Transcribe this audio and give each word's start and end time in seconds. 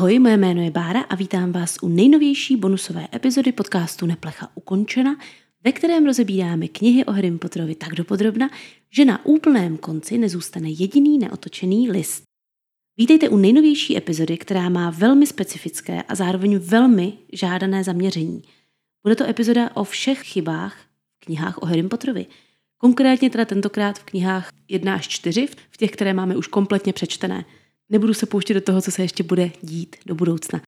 Ahoj, 0.00 0.18
moje 0.18 0.36
jméno 0.36 0.62
je 0.62 0.70
Bára 0.70 1.00
a 1.00 1.14
vítám 1.14 1.52
vás 1.52 1.76
u 1.82 1.88
nejnovější 1.88 2.56
bonusové 2.56 3.08
epizody 3.14 3.52
podcastu 3.52 4.06
Neplecha 4.06 4.50
ukončena, 4.54 5.16
ve 5.64 5.72
kterém 5.72 6.06
rozebíráme 6.06 6.68
knihy 6.68 7.04
o 7.04 7.12
Harry 7.12 7.30
Potterovi 7.30 7.74
tak 7.74 7.94
dopodrobna, 7.94 8.50
že 8.90 9.04
na 9.04 9.26
úplném 9.26 9.76
konci 9.76 10.18
nezůstane 10.18 10.70
jediný 10.70 11.18
neotočený 11.18 11.90
list. 11.90 12.22
Vítejte 12.96 13.28
u 13.28 13.36
nejnovější 13.36 13.96
epizody, 13.96 14.38
která 14.38 14.68
má 14.68 14.90
velmi 14.90 15.26
specifické 15.26 16.02
a 16.02 16.14
zároveň 16.14 16.58
velmi 16.58 17.12
žádané 17.32 17.84
zaměření. 17.84 18.42
Bude 19.02 19.16
to 19.16 19.24
epizoda 19.24 19.70
o 19.74 19.84
všech 19.84 20.18
chybách 20.18 20.76
v 21.16 21.24
knihách 21.24 21.58
o 21.62 21.66
Harry 21.66 21.82
Potterovi. 21.82 22.26
Konkrétně 22.78 23.30
teda 23.30 23.44
tentokrát 23.44 23.98
v 23.98 24.04
knihách 24.04 24.50
1 24.68 24.94
až 24.94 25.08
4, 25.08 25.46
v 25.70 25.76
těch, 25.76 25.90
které 25.90 26.14
máme 26.14 26.36
už 26.36 26.46
kompletně 26.46 26.92
přečtené– 26.92 27.44
nebudu 27.90 28.14
se 28.14 28.26
pouštět 28.26 28.54
do 28.54 28.60
toho, 28.60 28.82
co 28.82 28.90
se 28.90 29.02
ještě 29.02 29.22
bude 29.22 29.50
dít 29.62 29.96
do 30.06 30.14
budoucna. 30.14 30.60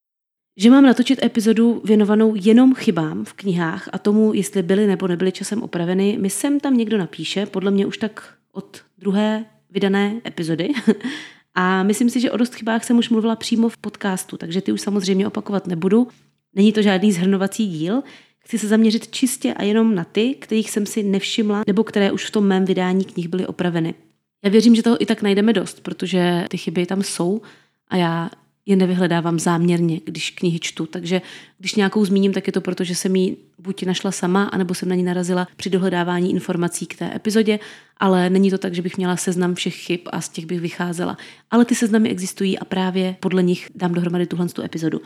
Že 0.56 0.70
mám 0.70 0.84
natočit 0.84 1.22
epizodu 1.22 1.82
věnovanou 1.84 2.34
jenom 2.34 2.74
chybám 2.74 3.24
v 3.24 3.32
knihách 3.32 3.88
a 3.92 3.98
tomu, 3.98 4.34
jestli 4.34 4.62
byly 4.62 4.86
nebo 4.86 5.08
nebyly 5.08 5.32
časem 5.32 5.62
opraveny, 5.62 6.18
mi 6.20 6.30
sem 6.30 6.60
tam 6.60 6.76
někdo 6.76 6.98
napíše, 6.98 7.46
podle 7.46 7.70
mě 7.70 7.86
už 7.86 7.98
tak 7.98 8.34
od 8.52 8.80
druhé 8.98 9.44
vydané 9.70 10.20
epizody. 10.26 10.68
A 11.54 11.82
myslím 11.82 12.10
si, 12.10 12.20
že 12.20 12.30
o 12.30 12.36
dost 12.36 12.54
chybách 12.54 12.84
jsem 12.84 12.98
už 12.98 13.10
mluvila 13.10 13.36
přímo 13.36 13.68
v 13.68 13.76
podcastu, 13.76 14.36
takže 14.36 14.60
ty 14.60 14.72
už 14.72 14.80
samozřejmě 14.80 15.26
opakovat 15.26 15.66
nebudu. 15.66 16.08
Není 16.54 16.72
to 16.72 16.82
žádný 16.82 17.12
zhrnovací 17.12 17.66
díl. 17.66 18.02
Chci 18.38 18.58
se 18.58 18.68
zaměřit 18.68 19.10
čistě 19.10 19.54
a 19.54 19.62
jenom 19.62 19.94
na 19.94 20.04
ty, 20.04 20.34
kterých 20.34 20.70
jsem 20.70 20.86
si 20.86 21.02
nevšimla, 21.02 21.62
nebo 21.66 21.84
které 21.84 22.12
už 22.12 22.26
v 22.26 22.30
tom 22.30 22.46
mém 22.46 22.64
vydání 22.64 23.04
knih 23.04 23.28
byly 23.28 23.46
opraveny. 23.46 23.94
Já 24.44 24.50
věřím, 24.50 24.74
že 24.74 24.82
toho 24.82 25.02
i 25.02 25.06
tak 25.06 25.22
najdeme 25.22 25.52
dost, 25.52 25.80
protože 25.80 26.44
ty 26.48 26.56
chyby 26.56 26.86
tam 26.86 27.02
jsou 27.02 27.42
a 27.88 27.96
já 27.96 28.30
je 28.66 28.76
nevyhledávám 28.76 29.38
záměrně, 29.38 30.00
když 30.04 30.30
knihy 30.30 30.58
čtu. 30.58 30.86
Takže 30.86 31.22
když 31.58 31.74
nějakou 31.74 32.04
zmíním, 32.04 32.32
tak 32.32 32.46
je 32.46 32.52
to 32.52 32.60
proto, 32.60 32.84
že 32.84 32.94
jsem 32.94 33.16
ji 33.16 33.36
buď 33.58 33.82
našla 33.82 34.12
sama, 34.12 34.44
anebo 34.44 34.74
jsem 34.74 34.88
na 34.88 34.94
ní 34.94 35.02
narazila 35.02 35.48
při 35.56 35.70
dohledávání 35.70 36.30
informací 36.30 36.86
k 36.86 36.98
té 36.98 37.16
epizodě, 37.16 37.58
ale 37.96 38.30
není 38.30 38.50
to 38.50 38.58
tak, 38.58 38.74
že 38.74 38.82
bych 38.82 38.96
měla 38.96 39.16
seznam 39.16 39.54
všech 39.54 39.74
chyb 39.74 40.00
a 40.12 40.20
z 40.20 40.28
těch 40.28 40.46
bych 40.46 40.60
vycházela. 40.60 41.16
Ale 41.50 41.64
ty 41.64 41.74
seznamy 41.74 42.10
existují 42.10 42.58
a 42.58 42.64
právě 42.64 43.16
podle 43.20 43.42
nich 43.42 43.68
dám 43.74 43.94
dohromady 43.94 44.26
tuhle 44.26 44.48
tu 44.48 44.62
epizodu. 44.62 45.00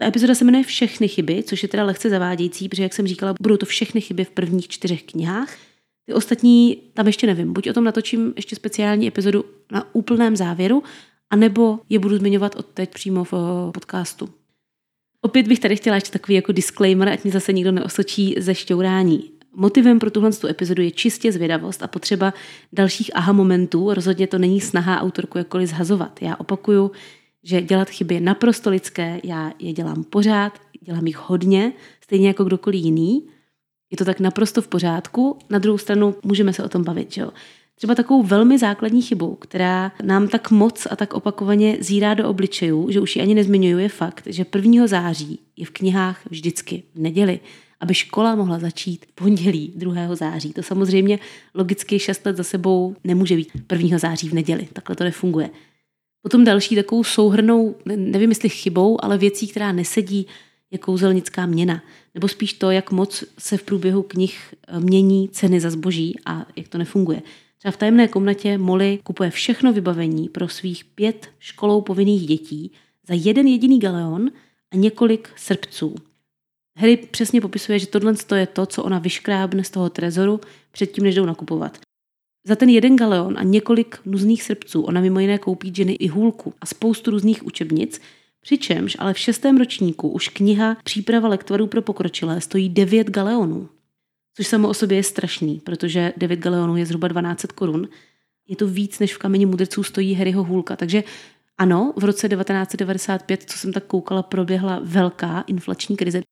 Ta 0.00 0.06
epizoda 0.06 0.34
se 0.34 0.44
jmenuje 0.44 0.64
Všechny 0.64 1.08
chyby, 1.08 1.42
což 1.42 1.62
je 1.62 1.68
teda 1.68 1.84
lehce 1.84 2.10
zavádějící, 2.10 2.68
protože, 2.68 2.82
jak 2.82 2.94
jsem 2.94 3.06
říkala, 3.06 3.34
budou 3.40 3.56
to 3.56 3.66
všechny 3.66 4.00
chyby 4.00 4.24
v 4.24 4.30
prvních 4.30 4.68
čtyřech 4.68 5.02
knihách. 5.02 5.56
Ty 6.08 6.14
ostatní 6.14 6.76
tam 6.94 7.06
ještě 7.06 7.26
nevím. 7.26 7.52
Buď 7.52 7.70
o 7.70 7.72
tom 7.72 7.84
natočím 7.84 8.32
ještě 8.36 8.56
speciální 8.56 9.06
epizodu 9.06 9.44
na 9.72 9.94
úplném 9.94 10.36
závěru, 10.36 10.82
anebo 11.30 11.80
je 11.88 11.98
budu 11.98 12.16
zmiňovat 12.16 12.56
od 12.56 12.66
teď 12.66 12.90
přímo 12.90 13.24
v 13.24 13.32
eh, 13.32 13.72
podcastu. 13.72 14.28
Opět 15.20 15.48
bych 15.48 15.60
tady 15.60 15.76
chtěla 15.76 15.94
ještě 15.96 16.12
takový 16.12 16.34
jako 16.34 16.52
disclaimer, 16.52 17.08
ať 17.08 17.24
mi 17.24 17.30
zase 17.30 17.52
nikdo 17.52 17.72
neosočí 17.72 18.34
ze 18.38 18.54
šťourání. 18.54 19.30
Motivem 19.54 19.98
pro 19.98 20.10
tuhle 20.10 20.30
epizodu 20.48 20.82
je 20.82 20.90
čistě 20.90 21.32
zvědavost 21.32 21.82
a 21.82 21.86
potřeba 21.86 22.34
dalších 22.72 23.10
aha 23.14 23.32
momentů. 23.32 23.94
Rozhodně 23.94 24.26
to 24.26 24.38
není 24.38 24.60
snaha 24.60 25.00
autorku 25.00 25.38
jakkoliv 25.38 25.68
zhazovat. 25.68 26.22
Já 26.22 26.36
opakuju, 26.36 26.90
že 27.44 27.62
dělat 27.62 27.90
chyby 27.90 28.14
je 28.14 28.20
naprosto 28.20 28.70
lidské, 28.70 29.20
já 29.24 29.52
je 29.58 29.72
dělám 29.72 30.04
pořád, 30.04 30.58
dělám 30.80 31.06
jich 31.06 31.16
hodně, 31.16 31.72
stejně 32.00 32.28
jako 32.28 32.44
kdokoliv 32.44 32.84
jiný 32.84 33.28
je 33.90 33.96
to 33.96 34.04
tak 34.04 34.20
naprosto 34.20 34.62
v 34.62 34.68
pořádku. 34.68 35.38
Na 35.50 35.58
druhou 35.58 35.78
stranu 35.78 36.14
můžeme 36.22 36.52
se 36.52 36.64
o 36.64 36.68
tom 36.68 36.84
bavit, 36.84 37.12
že 37.12 37.20
jo. 37.20 37.30
Třeba 37.74 37.94
takovou 37.94 38.22
velmi 38.22 38.58
základní 38.58 39.02
chybu, 39.02 39.34
která 39.34 39.92
nám 40.02 40.28
tak 40.28 40.50
moc 40.50 40.86
a 40.90 40.96
tak 40.96 41.14
opakovaně 41.14 41.76
zírá 41.80 42.14
do 42.14 42.28
obličejů, 42.28 42.90
že 42.90 43.00
už 43.00 43.16
ji 43.16 43.22
ani 43.22 43.34
nezmiňuju, 43.34 43.78
je 43.78 43.88
fakt, 43.88 44.22
že 44.26 44.46
1. 44.54 44.86
září 44.86 45.40
je 45.56 45.66
v 45.66 45.70
knihách 45.70 46.20
vždycky 46.30 46.82
v 46.94 46.98
neděli, 46.98 47.40
aby 47.80 47.94
škola 47.94 48.34
mohla 48.34 48.58
začít 48.58 49.06
pondělí 49.14 49.72
2. 49.76 50.14
září. 50.14 50.52
To 50.52 50.62
samozřejmě 50.62 51.18
logicky 51.54 51.98
6 51.98 52.26
let 52.26 52.36
za 52.36 52.44
sebou 52.44 52.96
nemůže 53.04 53.36
být 53.36 53.48
1. 53.72 53.98
září 53.98 54.28
v 54.28 54.34
neděli. 54.34 54.68
Takhle 54.72 54.96
to 54.96 55.04
nefunguje. 55.04 55.50
Potom 56.22 56.44
další 56.44 56.74
takovou 56.74 57.04
souhrnou, 57.04 57.74
nevím 57.96 58.30
jestli 58.30 58.48
chybou, 58.48 59.04
ale 59.04 59.18
věcí, 59.18 59.48
která 59.48 59.72
nesedí 59.72 60.26
je 60.70 60.78
kouzelnická 60.78 61.46
měna, 61.46 61.82
nebo 62.18 62.28
spíš 62.28 62.52
to, 62.52 62.70
jak 62.70 62.90
moc 62.90 63.24
se 63.38 63.56
v 63.56 63.62
průběhu 63.62 64.02
knih 64.02 64.54
eh, 64.68 64.80
mění 64.80 65.28
ceny 65.28 65.60
za 65.60 65.70
zboží 65.70 66.16
a 66.26 66.46
jak 66.56 66.68
to 66.68 66.78
nefunguje. 66.78 67.22
Třeba 67.58 67.72
v 67.72 67.76
tajemné 67.76 68.08
komnatě 68.08 68.58
Molly 68.58 68.98
kupuje 69.02 69.30
všechno 69.30 69.72
vybavení 69.72 70.28
pro 70.28 70.48
svých 70.48 70.84
pět 70.84 71.28
školou 71.38 71.80
povinných 71.80 72.26
dětí 72.26 72.72
za 73.08 73.14
jeden 73.14 73.46
jediný 73.46 73.78
galeon 73.78 74.30
a 74.70 74.76
několik 74.76 75.30
srpců. 75.36 75.94
Harry 76.78 76.96
přesně 76.96 77.40
popisuje, 77.40 77.78
že 77.78 77.86
tohle 77.86 78.14
je 78.34 78.46
to, 78.46 78.66
co 78.66 78.82
ona 78.82 78.98
vyškrábne 78.98 79.64
z 79.64 79.70
toho 79.70 79.90
trezoru 79.90 80.40
předtím, 80.72 81.04
než 81.04 81.14
jdou 81.14 81.26
nakupovat. 81.26 81.78
Za 82.46 82.56
ten 82.56 82.68
jeden 82.68 82.96
galeon 82.96 83.38
a 83.38 83.42
několik 83.42 83.98
nuzných 84.04 84.42
srpců 84.42 84.82
ona 84.82 85.00
mimo 85.00 85.20
jiné 85.20 85.38
koupí 85.38 85.74
ženy 85.74 85.92
i 85.92 86.08
hůlku 86.08 86.54
a 86.60 86.66
spoustu 86.66 87.10
různých 87.10 87.46
učebnic, 87.46 88.00
Přičemž 88.48 88.96
ale 88.98 89.14
v 89.14 89.18
šestém 89.18 89.56
ročníku 89.56 90.08
už 90.08 90.28
kniha 90.28 90.76
Příprava 90.84 91.28
lektvarů 91.28 91.66
pro 91.66 91.82
pokročilé 91.82 92.40
stojí 92.40 92.68
9 92.68 93.10
galeonů. 93.10 93.68
Což 94.36 94.46
samo 94.46 94.68
o 94.68 94.74
sobě 94.74 94.98
je 94.98 95.02
strašný, 95.02 95.60
protože 95.64 96.12
9 96.16 96.40
galeonů 96.40 96.76
je 96.76 96.86
zhruba 96.86 97.08
12 97.08 97.46
korun. 97.46 97.88
Je 98.48 98.56
to 98.56 98.68
víc, 98.68 98.98
než 98.98 99.14
v 99.14 99.18
kameni 99.18 99.46
mudrců 99.46 99.82
stojí 99.82 100.14
Harryho 100.14 100.44
hůlka. 100.44 100.76
Takže 100.76 101.04
ano, 101.58 101.92
v 101.96 102.04
roce 102.04 102.28
1995, 102.28 103.44
co 103.46 103.58
jsem 103.58 103.72
tak 103.72 103.84
koukala, 103.84 104.22
proběhla 104.22 104.80
velká 104.82 105.44
inflační 105.46 105.96
krize. 105.96 106.22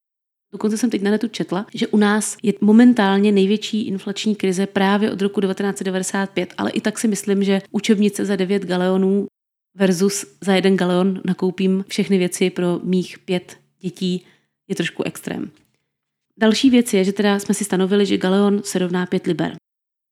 Dokonce 0.53 0.79
jsem 0.79 0.91
teď 0.91 1.03
na 1.03 1.11
netu 1.11 1.29
četla, 1.29 1.67
že 1.75 1.87
u 1.87 1.97
nás 1.97 2.37
je 2.43 2.53
momentálně 2.61 3.33
největší 3.33 3.87
inflační 3.87 4.37
krize 4.37 4.67
právě 4.67 5.13
od 5.13 5.23
roku 5.23 5.41
1995, 5.41 6.55
ale 6.59 6.71
i 6.71 6.81
tak 6.81 6.99
si 6.99 7.09
myslím, 7.09 7.45
že 7.45 7.63
učebnice 7.71 8.25
za 8.25 8.37
9 8.37 8.65
galeonů 8.65 9.27
versus 9.77 10.27
za 10.41 10.55
jeden 10.55 10.77
galeon 10.77 11.21
nakoupím 11.25 11.85
všechny 11.89 12.19
věci 12.19 12.51
pro 12.51 12.81
mých 12.83 13.19
pět 13.19 13.57
dětí 13.81 14.25
je 14.69 14.75
trošku 14.75 15.03
extrém. 15.03 15.51
Další 16.39 16.71
věc 16.71 16.95
je, 16.95 17.05
že 17.05 17.13
teda 17.13 17.39
jsme 17.39 17.55
si 17.55 17.65
stanovili, 17.65 18.07
že 18.07 18.19
galeon 18.19 18.63
se 18.63 18.79
rovná 18.79 19.07
pět 19.07 19.27
liber. 19.27 19.57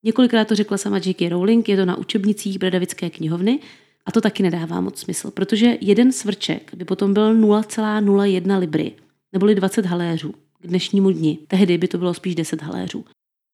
Několikrát 0.04 0.48
to 0.48 0.54
řekla 0.54 0.78
sama 0.78 0.97
J.K. 1.04 1.28
Rowling, 1.28 1.69
je 1.69 1.76
to 1.76 1.84
na 1.84 1.97
učebnicích 1.97 2.58
Bradavické 2.58 3.10
knihovny 3.10 3.60
a 4.06 4.12
to 4.12 4.20
taky 4.20 4.42
nedává 4.42 4.80
moc 4.80 5.00
smysl, 5.00 5.30
protože 5.30 5.78
jeden 5.81 6.12
svrček 6.12 6.75
by 6.75 6.84
potom 6.84 7.14
byl 7.14 7.34
0,01 7.34 8.58
libry, 8.58 8.92
neboli 9.32 9.54
20 9.54 9.86
haléřů 9.86 10.34
k 10.60 10.66
dnešnímu 10.66 11.10
dni. 11.10 11.38
Tehdy 11.48 11.78
by 11.78 11.88
to 11.88 11.98
bylo 11.98 12.14
spíš 12.14 12.34
10 12.34 12.62
haléřů. 12.62 13.04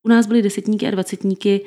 U 0.03 0.09
nás 0.09 0.27
byly 0.27 0.43
desetníky 0.43 0.87
a 0.87 0.91
dvacetníky 0.91 1.61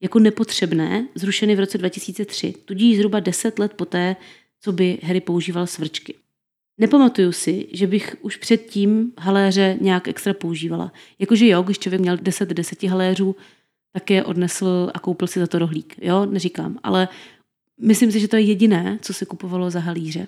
jako 0.00 0.18
nepotřebné, 0.18 1.08
zrušeny 1.14 1.56
v 1.56 1.60
roce 1.60 1.78
2003, 1.78 2.54
tudíž 2.64 2.96
zhruba 2.96 3.20
10 3.20 3.58
let 3.58 3.72
poté, 3.74 4.16
co 4.60 4.72
by 4.72 4.98
Harry 5.02 5.20
používal 5.20 5.66
svrčky. 5.66 6.14
Nepamatuju 6.78 7.32
si, 7.32 7.68
že 7.72 7.86
bych 7.86 8.16
už 8.20 8.36
předtím 8.36 9.12
haléře 9.18 9.78
nějak 9.80 10.08
extra 10.08 10.34
používala. 10.34 10.92
Jakože 11.18 11.46
jo, 11.46 11.62
když 11.62 11.78
člověk 11.78 12.00
měl 12.00 12.16
10 12.16 12.48
deseti 12.48 12.86
haléřů, 12.86 13.36
tak 13.92 14.10
je 14.10 14.24
odnesl 14.24 14.90
a 14.94 14.98
koupil 14.98 15.28
si 15.28 15.40
za 15.40 15.46
to 15.46 15.58
rohlík. 15.58 15.94
Jo, 16.02 16.26
neříkám, 16.26 16.78
ale 16.82 17.08
myslím 17.78 18.12
si, 18.12 18.20
že 18.20 18.28
to 18.28 18.36
je 18.36 18.42
jediné, 18.42 18.98
co 19.02 19.14
se 19.14 19.26
kupovalo 19.26 19.70
za 19.70 19.80
halíře. 19.80 20.26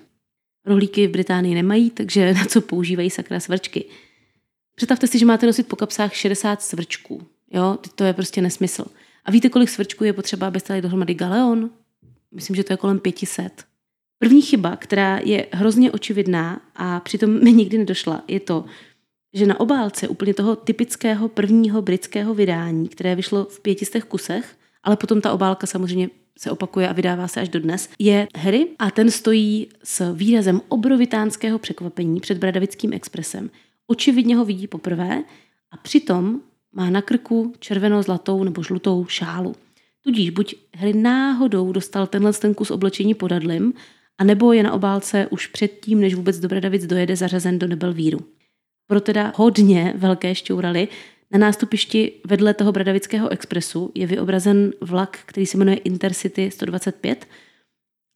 Rohlíky 0.65 1.07
v 1.07 1.11
Británii 1.11 1.55
nemají, 1.55 1.89
takže 1.89 2.33
na 2.37 2.45
co 2.45 2.61
používají 2.61 3.09
sakra 3.09 3.39
svrčky. 3.39 3.85
Představte 4.75 5.07
si, 5.07 5.19
že 5.19 5.25
máte 5.25 5.45
nosit 5.45 5.67
po 5.67 5.75
kapsách 5.75 6.13
60 6.13 6.61
svrčků. 6.61 7.27
Jo, 7.51 7.77
to 7.95 8.03
je 8.03 8.13
prostě 8.13 8.41
nesmysl. 8.41 8.85
A 9.25 9.31
víte, 9.31 9.49
kolik 9.49 9.69
svrčků 9.69 10.03
je 10.03 10.13
potřeba, 10.13 10.47
abyste 10.47 10.73
dali 10.73 10.81
dohromady 10.81 11.13
galeon? 11.13 11.69
Myslím, 12.31 12.55
že 12.55 12.63
to 12.63 12.73
je 12.73 12.77
kolem 12.77 12.99
500. 12.99 13.65
První 14.19 14.41
chyba, 14.41 14.75
která 14.75 15.19
je 15.23 15.47
hrozně 15.51 15.91
očividná 15.91 16.61
a 16.75 16.99
přitom 16.99 17.43
mi 17.43 17.53
nikdy 17.53 17.77
nedošla, 17.77 18.23
je 18.27 18.39
to, 18.39 18.65
že 19.33 19.45
na 19.45 19.59
obálce 19.59 20.07
úplně 20.07 20.33
toho 20.33 20.55
typického 20.55 21.29
prvního 21.29 21.81
britského 21.81 22.33
vydání, 22.33 22.87
které 22.87 23.15
vyšlo 23.15 23.45
v 23.45 23.59
pětistech 23.59 24.03
kusech, 24.03 24.55
ale 24.83 24.97
potom 24.97 25.21
ta 25.21 25.33
obálka 25.33 25.67
samozřejmě 25.67 26.09
se 26.39 26.51
opakuje 26.51 26.89
a 26.89 26.93
vydává 26.93 27.27
se 27.27 27.41
až 27.41 27.49
do 27.49 27.59
dnes, 27.59 27.89
je 27.99 28.27
Harry 28.37 28.67
a 28.79 28.91
ten 28.91 29.11
stojí 29.11 29.69
s 29.83 30.13
výrazem 30.13 30.61
obrovitánského 30.67 31.59
překvapení 31.59 32.19
před 32.19 32.37
Bradavickým 32.37 32.93
expresem. 32.93 33.49
Očividně 33.87 34.35
ho 34.35 34.45
vidí 34.45 34.67
poprvé 34.67 35.23
a 35.71 35.77
přitom 35.77 36.41
má 36.73 36.89
na 36.89 37.01
krku 37.01 37.53
červeno-zlatou 37.59 38.43
nebo 38.43 38.63
žlutou 38.63 39.05
šálu. 39.05 39.55
Tudíž 40.03 40.29
buď 40.29 40.55
Harry 40.75 40.93
náhodou 40.93 41.71
dostal 41.71 42.07
tenhle 42.07 42.33
ten 42.33 42.53
kus 42.53 42.71
oblečení 42.71 43.13
podadlim, 43.13 43.73
anebo 44.17 44.53
je 44.53 44.63
na 44.63 44.73
obálce 44.73 45.27
už 45.27 45.47
předtím, 45.47 45.99
než 45.99 46.15
vůbec 46.15 46.39
Dobradavic 46.39 46.85
dojede 46.85 47.15
zařazen 47.15 47.59
do 47.59 47.67
Nebelvíru. 47.67 48.19
Pro 48.87 49.01
teda 49.01 49.33
hodně 49.35 49.93
velké 49.97 50.35
šťouraly 50.35 50.87
na 51.31 51.39
nástupišti 51.39 52.11
vedle 52.25 52.53
toho 52.53 52.71
Bradavického 52.71 53.29
expresu 53.29 53.91
je 53.95 54.07
vyobrazen 54.07 54.73
vlak, 54.81 55.19
který 55.25 55.45
se 55.45 55.57
jmenuje 55.57 55.77
Intercity 55.77 56.51
125 56.51 57.27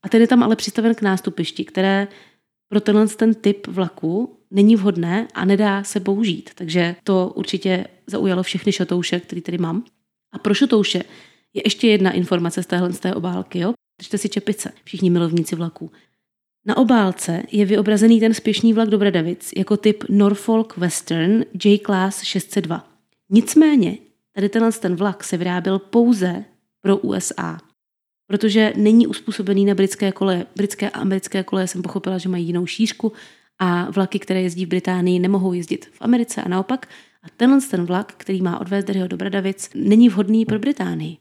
a 0.06 0.10
ten 0.10 0.22
je 0.22 0.28
tam 0.28 0.44
ale 0.44 0.56
přistaven 0.56 0.96
k 0.96 1.02
nástupišti, 1.02 1.66
které 1.66 2.08
pro 2.70 2.82
tenhle 2.82 3.08
ten 3.08 3.34
typ 3.34 3.68
vlaku 3.68 4.37
není 4.52 4.76
vhodné 4.76 5.28
a 5.34 5.46
nedá 5.46 5.84
se 5.84 6.00
použít. 6.00 6.50
Takže 6.56 6.96
to 7.04 7.32
určitě 7.36 7.86
zaujalo 8.08 8.44
všechny 8.44 8.72
šatouše, 8.72 9.20
který 9.20 9.42
tady 9.42 9.58
mám. 9.58 9.86
A 10.32 10.40
pro 10.40 10.54
šatouše 10.54 11.04
je 11.54 11.62
ještě 11.66 11.88
jedna 11.88 12.12
informace 12.12 12.64
z 12.64 12.66
téhle 12.66 12.94
z 12.94 13.00
té 13.00 13.16
obálky. 13.16 13.60
Jo? 13.60 13.74
Držte 14.00 14.18
si 14.18 14.30
čepice, 14.30 14.72
všichni 14.84 15.10
milovníci 15.10 15.56
vlaků. 15.56 15.92
Na 16.66 16.78
obálce 16.78 17.44
je 17.52 17.66
vyobrazený 17.66 18.20
ten 18.20 18.34
spěšný 18.34 18.74
vlak 18.74 18.90
do 18.90 18.98
Bradavic 18.98 19.54
jako 19.58 19.78
typ 19.78 20.04
Norfolk 20.10 20.78
Western 20.78 21.44
J-Class 21.66 22.24
602. 22.24 22.88
Nicméně 23.30 23.98
tady 24.36 24.50
tenhle 24.50 24.72
ten 24.72 24.96
vlak 24.96 25.24
se 25.24 25.38
vyráběl 25.38 25.80
pouze 25.80 26.46
pro 26.82 26.98
USA, 26.98 27.58
protože 28.28 28.74
není 28.76 29.08
uspůsobený 29.08 29.66
na 29.66 29.76
britské 29.76 30.12
koleje. 30.12 30.46
Britské 30.56 30.90
a 30.90 31.00
americké 31.00 31.44
koleje 31.44 31.68
jsem 31.68 31.82
pochopila, 31.82 32.18
že 32.18 32.30
mají 32.30 32.46
jinou 32.46 32.66
šířku 32.66 33.14
a 33.60 33.92
vlaky, 33.92 34.20
které 34.20 34.42
jezdí 34.42 34.66
v 34.66 34.70
Británii, 34.70 35.20
nemohou 35.20 35.54
jezdit 35.54 35.86
v 35.86 36.02
Americe 36.02 36.42
a 36.42 36.48
naopak. 36.48 36.90
A 37.24 37.28
tenhle 37.38 37.62
ten 37.62 37.86
vlak, 37.86 38.14
který 38.18 38.42
má 38.42 38.62
odvést 38.62 38.86
Derryho 38.86 39.08
do 39.08 39.18
Bradavic, 39.18 39.70
není 39.76 40.10
vhodný 40.10 40.46
pro 40.46 40.60
Británii. 40.60 41.18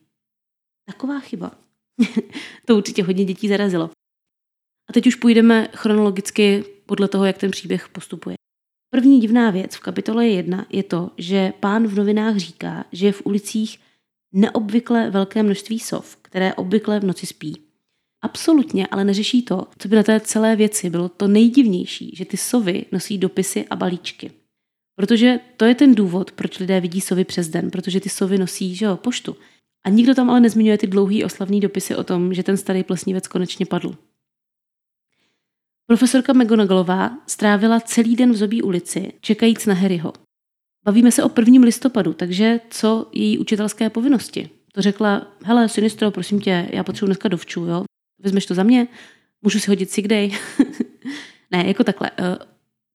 Taková 0.87 1.21
chyba. 1.21 1.53
to 2.65 2.77
určitě 2.77 3.05
hodně 3.05 3.25
dětí 3.25 3.49
zarazilo. 3.49 3.91
A 4.89 4.93
teď 4.93 5.07
už 5.07 5.15
půjdeme 5.15 5.69
chronologicky 5.75 6.65
podle 6.87 7.09
toho, 7.09 7.25
jak 7.25 7.39
ten 7.39 7.51
příběh 7.51 7.89
postupuje. 7.89 8.37
První 8.91 9.21
divná 9.21 9.51
věc 9.51 9.75
v 9.75 9.81
kapitole 9.81 10.27
1 10.27 10.67
je 10.71 10.83
to, 10.83 11.11
že 11.19 11.53
pán 11.61 11.87
v 11.87 11.95
novinách 11.95 12.37
říká, 12.37 12.85
že 12.93 13.07
je 13.07 13.13
v 13.13 13.27
ulicích 13.27 13.81
neobvykle 14.33 15.11
velké 15.11 15.43
množství 15.43 15.79
sov, 15.79 16.17
které 16.23 16.55
obvykle 16.55 17.01
v 17.01 17.05
noci 17.05 17.27
spí. 17.27 17.66
Absolutně 18.27 18.87
ale 18.87 19.05
neřeší 19.05 19.43
to, 19.43 19.67
co 19.79 19.89
by 19.89 19.97
na 19.97 20.03
té 20.03 20.21
celé 20.21 20.57
věci 20.57 20.91
bylo 20.91 21.09
to 21.09 21.29
nejdivnější, 21.29 22.15
že 22.17 22.25
ty 22.25 22.37
sovy 22.37 22.85
nosí 22.93 23.19
dopisy 23.19 23.65
a 23.71 23.77
balíčky. 23.77 24.31
Protože 24.97 25.41
to 25.57 25.65
je 25.65 25.75
ten 25.75 25.95
důvod, 25.95 26.33
proč 26.33 26.59
lidé 26.59 26.81
vidí 26.81 27.01
sovy 27.01 27.25
přes 27.25 27.49
den, 27.49 27.71
protože 27.71 28.01
ty 28.01 28.09
sovy 28.09 28.39
nosí 28.39 28.75
že 28.75 28.85
jo, 28.85 28.97
poštu. 28.97 29.37
A 29.87 29.91
nikdo 29.91 30.15
tam 30.15 30.31
ale 30.31 30.41
nezmiňuje 30.41 30.79
ty 30.79 30.87
dlouhý 30.87 31.25
oslavný 31.25 31.61
dopisy 31.61 31.97
o 31.97 32.05
tom, 32.05 32.35
že 32.35 32.43
ten 32.43 32.57
starý 32.57 32.85
plesnívec 32.85 33.29
konečně 33.29 33.67
padl. 33.67 33.97
Profesorka 35.87 36.33
McGonagallová 36.33 37.19
strávila 37.27 37.81
celý 37.81 38.17
den 38.17 38.33
v 38.33 38.37
Zobí 38.37 38.63
ulici, 38.63 39.13
čekajíc 39.21 39.67
na 39.67 39.75
Harryho. 39.75 40.13
Bavíme 40.85 41.13
se 41.13 41.23
o 41.23 41.29
prvním 41.29 41.63
listopadu, 41.63 42.13
takže 42.13 42.61
co 42.71 43.09
její 43.13 43.39
učitelské 43.39 43.91
povinnosti? 43.91 44.51
To 44.73 44.83
řekla, 44.83 45.27
hele, 45.45 45.69
Sinistro, 45.69 46.11
prosím 46.11 46.41
tě, 46.41 46.69
já 46.73 46.85
potřebuji 46.85 47.07
dneska 47.07 47.29
dovču, 47.29 47.65
jo? 47.65 47.85
Vezmeš 48.19 48.47
to 48.47 48.55
za 48.55 48.63
mě? 48.63 48.89
Můžu 49.43 49.61
si 49.61 49.71
hodit 49.71 49.91
sick 49.91 50.09
day? 50.09 50.31
ne, 51.51 51.67
jako 51.67 51.85
takhle. 51.85 52.11
Eh, 52.19 52.37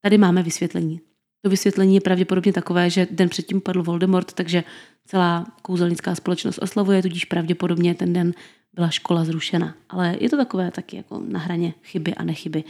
tady 0.00 0.18
máme 0.18 0.42
vysvětlení. 0.42 1.00
To 1.44 1.50
vysvětlení 1.50 1.94
je 1.94 2.00
pravděpodobně 2.00 2.52
takové, 2.52 2.90
že 2.90 3.06
den 3.10 3.28
předtím 3.28 3.60
padl 3.60 3.82
Voldemort, 3.82 4.32
takže 4.32 4.64
celá 5.06 5.46
kouzelnická 5.62 6.14
společnost 6.14 6.58
oslavuje, 6.62 7.02
tudíž 7.02 7.24
pravděpodobně 7.24 7.94
ten 7.94 8.12
den 8.12 8.34
byla 8.74 8.88
škola 8.88 9.24
zrušena. 9.24 9.74
Ale 9.88 10.16
je 10.20 10.30
to 10.30 10.36
takové 10.36 10.70
taky 10.70 10.96
jako 10.96 11.22
na 11.28 11.38
hraně 11.38 11.74
chyby 11.82 12.14
a 12.14 12.24
nechyby. 12.24 12.64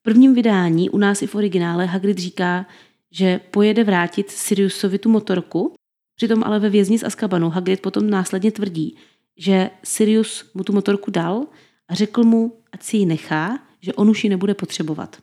V 0.00 0.02
prvním 0.02 0.34
vydání 0.34 0.90
u 0.90 0.98
nás 0.98 1.22
i 1.22 1.26
v 1.26 1.34
originále 1.34 1.86
Hagrid 1.86 2.18
říká, 2.18 2.66
že 3.10 3.40
pojede 3.50 3.84
vrátit 3.84 4.30
Siriusovi 4.30 4.98
tu 4.98 5.08
motorku, 5.08 5.74
přitom 6.16 6.44
ale 6.44 6.60
ve 6.60 6.70
vězni 6.70 6.98
z 6.98 7.04
Azkabanu 7.04 7.50
Hagrid 7.50 7.80
potom 7.80 8.10
následně 8.10 8.52
tvrdí, 8.52 8.96
že 9.36 9.70
Sirius 9.84 10.50
mu 10.54 10.64
tu 10.64 10.72
motorku 10.72 11.10
dal 11.10 11.46
a 11.88 11.94
řekl 11.94 12.24
mu, 12.24 12.52
ať 12.72 12.82
si 12.82 12.96
ji 12.96 13.06
nechá, 13.06 13.58
že 13.80 13.94
on 13.94 14.10
už 14.10 14.24
ji 14.24 14.30
nebude 14.30 14.54
potřebovat. 14.54 15.22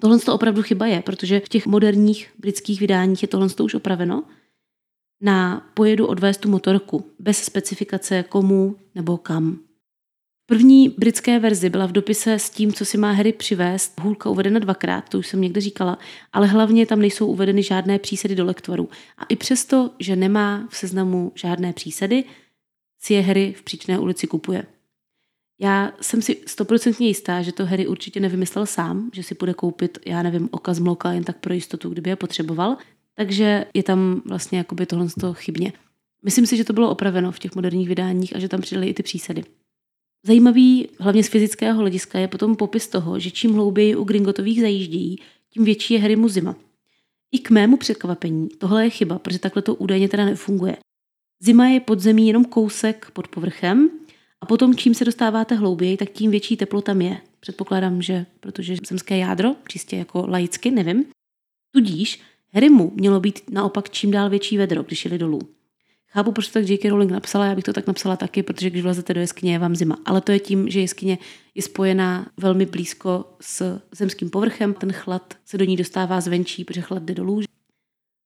Tohle 0.00 0.18
to 0.18 0.34
opravdu 0.34 0.62
chyba 0.62 0.86
je, 0.86 1.02
protože 1.02 1.40
v 1.40 1.48
těch 1.48 1.66
moderních 1.66 2.30
britských 2.38 2.80
vydáních 2.80 3.22
je 3.22 3.28
tohle 3.28 3.48
to 3.48 3.64
už 3.64 3.74
opraveno. 3.74 4.24
Na 5.22 5.70
pojedu 5.74 6.06
odvést 6.06 6.38
tu 6.38 6.50
motorku, 6.50 7.10
bez 7.18 7.44
specifikace 7.44 8.22
komu 8.22 8.76
nebo 8.94 9.16
kam. 9.16 9.58
První 10.46 10.88
britské 10.88 11.38
verzi 11.38 11.70
byla 11.70 11.86
v 11.86 11.92
dopise 11.92 12.34
s 12.34 12.50
tím, 12.50 12.72
co 12.72 12.84
si 12.84 12.98
má 12.98 13.12
Harry 13.12 13.32
přivést, 13.32 14.00
hůlka 14.00 14.30
uvedena 14.30 14.58
dvakrát, 14.58 15.08
to 15.08 15.18
už 15.18 15.26
jsem 15.26 15.40
někde 15.40 15.60
říkala, 15.60 15.98
ale 16.32 16.46
hlavně 16.46 16.86
tam 16.86 17.00
nejsou 17.00 17.26
uvedeny 17.26 17.62
žádné 17.62 17.98
přísedy 17.98 18.34
do 18.34 18.44
lektvaru. 18.44 18.88
A 19.18 19.24
i 19.24 19.36
přesto, 19.36 19.90
že 19.98 20.16
nemá 20.16 20.68
v 20.70 20.76
seznamu 20.76 21.32
žádné 21.34 21.72
přísedy, 21.72 22.24
si 23.00 23.14
je 23.14 23.20
Harry 23.20 23.52
v 23.52 23.62
příčné 23.62 23.98
ulici 23.98 24.26
kupuje. 24.26 24.66
Já 25.60 25.92
jsem 26.00 26.22
si 26.22 26.36
stoprocentně 26.46 27.08
jistá, 27.08 27.42
že 27.42 27.52
to 27.52 27.66
Harry 27.66 27.86
určitě 27.86 28.20
nevymyslel 28.20 28.66
sám, 28.66 29.10
že 29.12 29.22
si 29.22 29.34
bude 29.34 29.54
koupit, 29.54 29.98
já 30.06 30.22
nevím, 30.22 30.48
okaz 30.52 30.78
mlouka 30.78 31.12
jen 31.12 31.24
tak 31.24 31.38
pro 31.38 31.54
jistotu, 31.54 31.90
kdyby 31.90 32.10
je 32.10 32.16
potřeboval. 32.16 32.76
Takže 33.14 33.66
je 33.74 33.82
tam 33.82 34.22
vlastně 34.24 34.58
jakoby 34.58 34.86
tohle 34.86 35.08
chybně. 35.32 35.72
Myslím 36.22 36.46
si, 36.46 36.56
že 36.56 36.64
to 36.64 36.72
bylo 36.72 36.90
opraveno 36.90 37.32
v 37.32 37.38
těch 37.38 37.54
moderních 37.54 37.88
vydáních 37.88 38.36
a 38.36 38.38
že 38.38 38.48
tam 38.48 38.60
přidali 38.60 38.88
i 38.88 38.94
ty 38.94 39.02
přísady. 39.02 39.44
Zajímavý, 40.26 40.88
hlavně 41.00 41.24
z 41.24 41.28
fyzického 41.28 41.80
hlediska, 41.80 42.18
je 42.18 42.28
potom 42.28 42.56
popis 42.56 42.88
toho, 42.88 43.18
že 43.18 43.30
čím 43.30 43.54
hlouběji 43.54 43.96
u 43.96 44.04
Gringotových 44.04 44.60
zajíždějí, 44.60 45.18
tím 45.50 45.64
větší 45.64 45.94
je 45.94 46.00
Harrymu 46.00 46.28
zima. 46.28 46.56
I 47.32 47.38
k 47.38 47.50
mému 47.50 47.76
překvapení 47.76 48.48
tohle 48.48 48.84
je 48.84 48.90
chyba, 48.90 49.18
protože 49.18 49.38
takhle 49.38 49.62
to 49.62 49.74
údajně 49.74 50.08
teda 50.08 50.24
nefunguje. 50.24 50.76
Zima 51.42 51.68
je 51.68 51.80
pod 51.80 52.00
zemí 52.00 52.26
jenom 52.26 52.44
kousek 52.44 53.10
pod 53.12 53.28
povrchem 53.28 53.90
a 54.40 54.46
potom, 54.46 54.74
čím 54.74 54.94
se 54.94 55.04
dostáváte 55.04 55.54
hlouběji, 55.54 55.96
tak 55.96 56.10
tím 56.10 56.30
větší 56.30 56.56
teplo 56.56 56.82
tam 56.82 57.00
je. 57.00 57.20
Předpokládám, 57.40 58.02
že 58.02 58.26
protože 58.40 58.76
zemské 58.88 59.18
jádro, 59.18 59.54
čistě 59.68 59.96
jako 59.96 60.26
laicky, 60.26 60.70
nevím. 60.70 61.04
Tudíž 61.74 62.20
Harrymu 62.52 62.92
mělo 62.94 63.20
být 63.20 63.50
naopak 63.50 63.90
čím 63.90 64.10
dál 64.10 64.30
větší 64.30 64.58
vedro, 64.58 64.82
když 64.82 65.04
jeli 65.04 65.18
dolů. 65.18 65.40
Chápu, 66.10 66.32
proč 66.32 66.46
to 66.46 66.52
tak 66.52 66.68
J.K. 66.68 66.84
Rowling 66.84 67.10
napsala, 67.10 67.46
já 67.46 67.54
bych 67.54 67.64
to 67.64 67.72
tak 67.72 67.86
napsala 67.86 68.16
taky, 68.16 68.42
protože 68.42 68.70
když 68.70 68.82
vlezete 68.82 69.14
do 69.14 69.20
jeskyně, 69.20 69.52
je 69.52 69.58
vám 69.58 69.76
zima. 69.76 69.98
Ale 70.04 70.20
to 70.20 70.32
je 70.32 70.38
tím, 70.40 70.68
že 70.68 70.80
jeskyně 70.80 71.18
je 71.54 71.62
spojená 71.62 72.30
velmi 72.36 72.66
blízko 72.66 73.24
s 73.40 73.80
zemským 73.92 74.30
povrchem, 74.30 74.74
ten 74.74 74.92
chlad 74.92 75.34
se 75.44 75.58
do 75.58 75.64
ní 75.64 75.76
dostává 75.76 76.20
zvenčí, 76.20 76.64
protože 76.64 76.80
chlad 76.80 77.02
jde 77.02 77.14
dolů. 77.14 77.40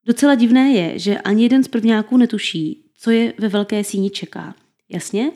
Docela 0.07 0.35
divné 0.35 0.73
je, 0.73 0.99
že 0.99 1.19
ani 1.19 1.43
jeden 1.43 1.65
z 1.65 1.69
prvňáků 1.69 2.17
netuší, 2.17 2.85
co 2.95 3.11
je 3.11 3.33
ve 3.39 3.49
velké 3.49 3.85
síni 3.85 4.11
čeká. 4.11 4.55
Jasně, 4.89 5.31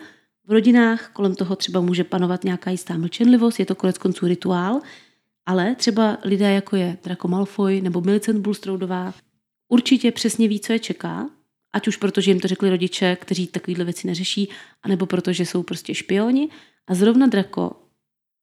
v 0.46 0.52
rodinách 0.52 1.10
kolem 1.12 1.34
toho 1.34 1.56
třeba 1.56 1.80
může 1.80 2.04
panovat 2.04 2.44
nějaká 2.44 2.70
jistá 2.70 2.98
mlčenlivost, 2.98 3.60
je 3.60 3.66
to 3.66 3.74
konec 3.74 3.98
konců 3.98 4.26
rituál, 4.26 4.80
ale 5.46 5.74
třeba 5.74 6.18
lidé 6.24 6.52
jako 6.52 6.76
je 6.76 6.98
Draco 7.04 7.28
Malfoy 7.28 7.80
nebo 7.80 8.00
Millicent 8.00 8.40
Bulstroudová 8.40 9.14
určitě 9.68 10.12
přesně 10.12 10.48
ví, 10.48 10.60
co 10.60 10.72
je 10.72 10.78
čeká, 10.78 11.30
ať 11.72 11.88
už 11.88 11.96
proto, 11.96 12.20
že 12.20 12.30
jim 12.30 12.40
to 12.40 12.48
řekli 12.48 12.70
rodiče, 12.70 13.16
kteří 13.16 13.46
takovéhle 13.46 13.84
věci 13.84 14.06
neřeší, 14.06 14.48
anebo 14.82 15.06
proto, 15.06 15.32
že 15.32 15.46
jsou 15.46 15.62
prostě 15.62 15.94
špioni. 15.94 16.48
A 16.86 16.94
zrovna 16.94 17.26
Draco 17.26 17.72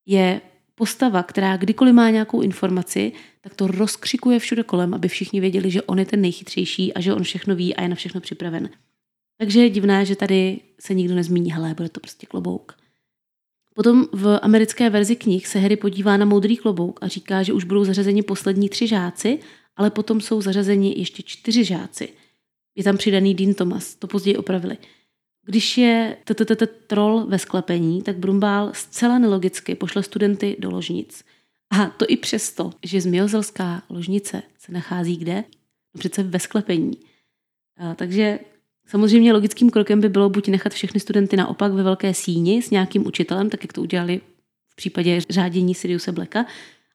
je 0.05 0.41
postava, 0.75 1.23
která 1.23 1.57
kdykoliv 1.57 1.93
má 1.93 2.09
nějakou 2.09 2.41
informaci, 2.41 3.11
tak 3.41 3.55
to 3.55 3.67
rozkřikuje 3.67 4.39
všude 4.39 4.63
kolem, 4.63 4.93
aby 4.93 5.07
všichni 5.07 5.39
věděli, 5.39 5.71
že 5.71 5.81
on 5.81 5.99
je 5.99 6.05
ten 6.05 6.21
nejchytřejší 6.21 6.93
a 6.93 7.01
že 7.01 7.13
on 7.13 7.23
všechno 7.23 7.55
ví 7.55 7.75
a 7.75 7.81
je 7.81 7.89
na 7.89 7.95
všechno 7.95 8.21
připraven. 8.21 8.69
Takže 9.43 9.59
je 9.59 9.69
divné, 9.69 10.05
že 10.05 10.15
tady 10.15 10.59
se 10.79 10.93
nikdo 10.93 11.15
nezmíní, 11.15 11.51
hele, 11.51 11.73
bude 11.73 11.89
to 11.89 11.99
prostě 11.99 12.27
klobouk. 12.27 12.77
Potom 13.75 14.07
v 14.11 14.39
americké 14.41 14.89
verzi 14.89 15.15
knih 15.15 15.47
se 15.47 15.59
Harry 15.59 15.75
podívá 15.75 16.17
na 16.17 16.25
moudrý 16.25 16.57
klobouk 16.57 16.99
a 17.03 17.07
říká, 17.07 17.43
že 17.43 17.53
už 17.53 17.63
budou 17.63 17.83
zařazeni 17.83 18.23
poslední 18.23 18.69
tři 18.69 18.87
žáci, 18.87 19.39
ale 19.75 19.89
potom 19.89 20.21
jsou 20.21 20.41
zařazeni 20.41 20.99
ještě 20.99 21.23
čtyři 21.23 21.63
žáci. 21.63 22.09
Je 22.75 22.83
tam 22.83 22.97
přidaný 22.97 23.35
Dean 23.35 23.53
Thomas, 23.53 23.95
to 23.95 24.07
později 24.07 24.37
opravili. 24.37 24.77
Když 25.45 25.77
je 25.77 26.17
troll 26.87 27.25
ve 27.27 27.39
sklepení, 27.39 28.01
tak 28.01 28.17
Brumbál 28.17 28.71
zcela 28.73 29.19
nelogicky 29.19 29.75
pošle 29.75 30.03
studenty 30.03 30.55
do 30.59 30.71
ložnic. 30.71 31.23
A 31.69 31.85
to 31.85 32.05
i 32.07 32.17
přesto, 32.17 32.71
že 32.83 33.01
zmiozelská 33.01 33.83
ložnice 33.89 34.43
se 34.59 34.71
nachází 34.71 35.17
kde? 35.17 35.35
No 35.95 35.99
přece 35.99 36.23
ve 36.23 36.39
sklepení. 36.39 36.93
Takže 37.95 38.39
Samozřejmě 38.85 39.33
logickým 39.33 39.69
krokem 39.69 40.01
by 40.01 40.09
bylo 40.09 40.29
buď 40.29 40.47
nechat 40.47 40.73
všechny 40.73 40.99
studenty 40.99 41.37
naopak 41.37 41.71
ve 41.73 41.83
velké 41.83 42.13
síni 42.13 42.61
s 42.61 42.69
nějakým 42.69 43.07
učitelem, 43.07 43.49
tak 43.49 43.63
jak 43.63 43.73
to 43.73 43.81
udělali 43.81 44.21
v 44.69 44.75
případě 44.75 45.21
řádění 45.29 45.75
Siriuse 45.75 46.11
Blacka, 46.11 46.45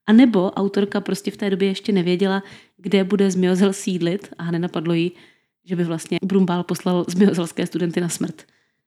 a 0.07 0.13
nebo 0.13 0.51
autorka 0.51 1.01
prostě 1.01 1.31
v 1.31 1.37
té 1.37 1.51
době 1.51 1.69
ještě 1.69 1.93
nevěděla, 1.93 2.43
kde 2.77 3.05
bude 3.05 3.31
Zmiozel 3.31 3.73
sídlit 3.73 4.29
a 4.39 4.51
nenapadlo 4.51 4.95
jí, 4.95 5.13
že 5.65 5.77
by 5.77 5.85
vlastně 5.85 6.19
Brumbál 6.25 6.65
poslal 6.65 7.05
zmiozelské 7.09 7.67
studenty 7.67 8.01
na 8.01 8.09
smrt. 8.09 8.43